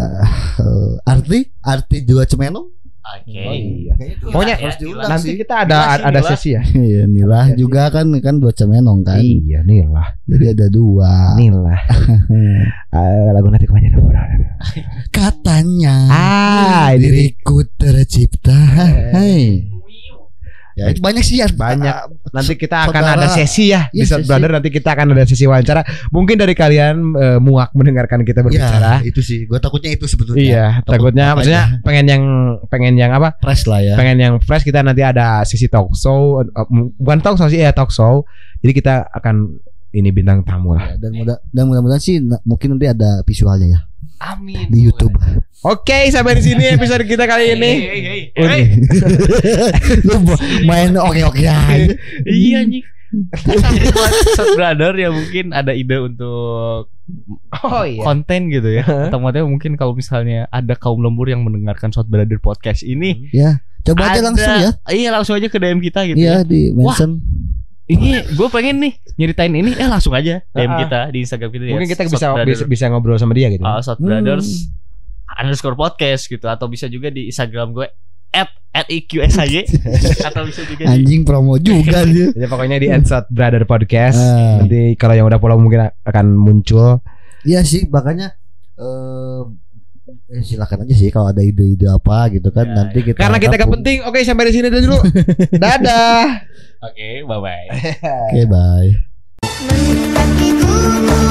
[0.58, 2.66] eh, arti, arti juga cemenong.
[3.02, 3.34] Oke.
[3.34, 5.36] iya Kayaknya itu Pokoknya harus diundang nanti sih.
[5.36, 9.18] kita ada sih, ada sesi ya Iya, Nilah juga kan kan dua cemenong kan.
[9.18, 11.34] iya Nilah Jadi ada dua.
[11.34, 11.80] Nilah
[12.94, 13.90] Eh, lagu nanti ke mana
[15.10, 18.54] Katanya ah diriku tercipta.
[19.10, 19.71] Hai.
[20.72, 21.46] Ya, itu banyak sih ya.
[21.48, 21.94] Banyak.
[22.32, 23.20] nanti kita akan Saudara.
[23.20, 24.24] ada sesi ya di Iya, sesi.
[24.24, 29.04] Brother nanti kita akan ada sesi wawancara mungkin dari kalian eh, muak mendengarkan kita berbicara
[29.04, 29.44] Ya, itu sih.
[29.44, 30.40] Gue takutnya itu sebetulnya.
[30.40, 32.22] Iya, Takut takutnya apa maksudnya pengen yang
[32.66, 33.36] pengen yang apa?
[33.38, 33.94] Fresh lah ya.
[33.94, 36.66] Pengen yang fresh kita nanti ada sesi talk show, eh,
[36.96, 38.24] bukan talk show sih ya talk show.
[38.60, 39.60] Jadi kita akan
[39.92, 40.96] ini bintang tamu lah.
[40.96, 43.80] Ya, dan mudah dan mudah-mudahan sih mungkin nanti ada visualnya ya
[44.18, 44.66] Amin.
[44.68, 45.14] di YouTube.
[45.62, 47.72] Oke, sampai di sini episode kita kali ini.
[47.80, 48.00] Hei.
[48.32, 48.62] Hei.
[50.06, 51.90] Lu bo- main oke-oke aja.
[52.22, 52.86] Iya anjing.
[53.12, 53.52] Tapi
[53.86, 56.88] buat Shot Brother ya mungkin ada ide untuk
[57.60, 58.00] Oh iya.
[58.00, 58.88] konten gitu ya.
[59.10, 64.08] Maksudnya mungkin kalau misalnya ada kaum lembur yang mendengarkan Shot Brother podcast ini Ya, coba
[64.08, 64.70] aja ada- langsung ya.
[64.88, 66.42] Iya langsung aja ke DM kita gitu Iya ya.
[66.42, 67.20] di mention.
[67.82, 70.78] Ini gue pengen nih nyeritain ini eh langsung aja DM Ah, ah.
[70.80, 71.72] kita di Instagram kita ya.
[71.74, 73.62] Mungkin kita Shot bisa bisa, bisa ngobrol sama dia gitu.
[73.62, 74.70] uh, Shot Brothers
[75.32, 77.88] underscore podcast gitu atau bisa juga di Instagram gue
[78.32, 79.64] at at IQSAY
[80.28, 82.32] atau bisa juga di Anjing promo juga dia.
[82.32, 84.16] Jadi pokoknya di Headshot Brother Podcast.
[84.16, 84.62] Ah.
[84.62, 87.02] Nanti kalau yang udah follow mungkin akan muncul.
[87.42, 88.32] Iya sih, makanya
[88.78, 89.42] eh
[90.32, 93.54] eh, silakan aja sih kalau ada ide-ide apa gitu kan Ya, nanti kita Karena kita
[93.60, 93.98] gak penting.
[94.08, 94.96] Oke, sampai di sini dulu.
[95.62, 96.24] Dadah.
[96.82, 97.66] Oke, bye bye.
[98.32, 98.88] Oke, bye.
[99.68, 101.21] Mendaki gunung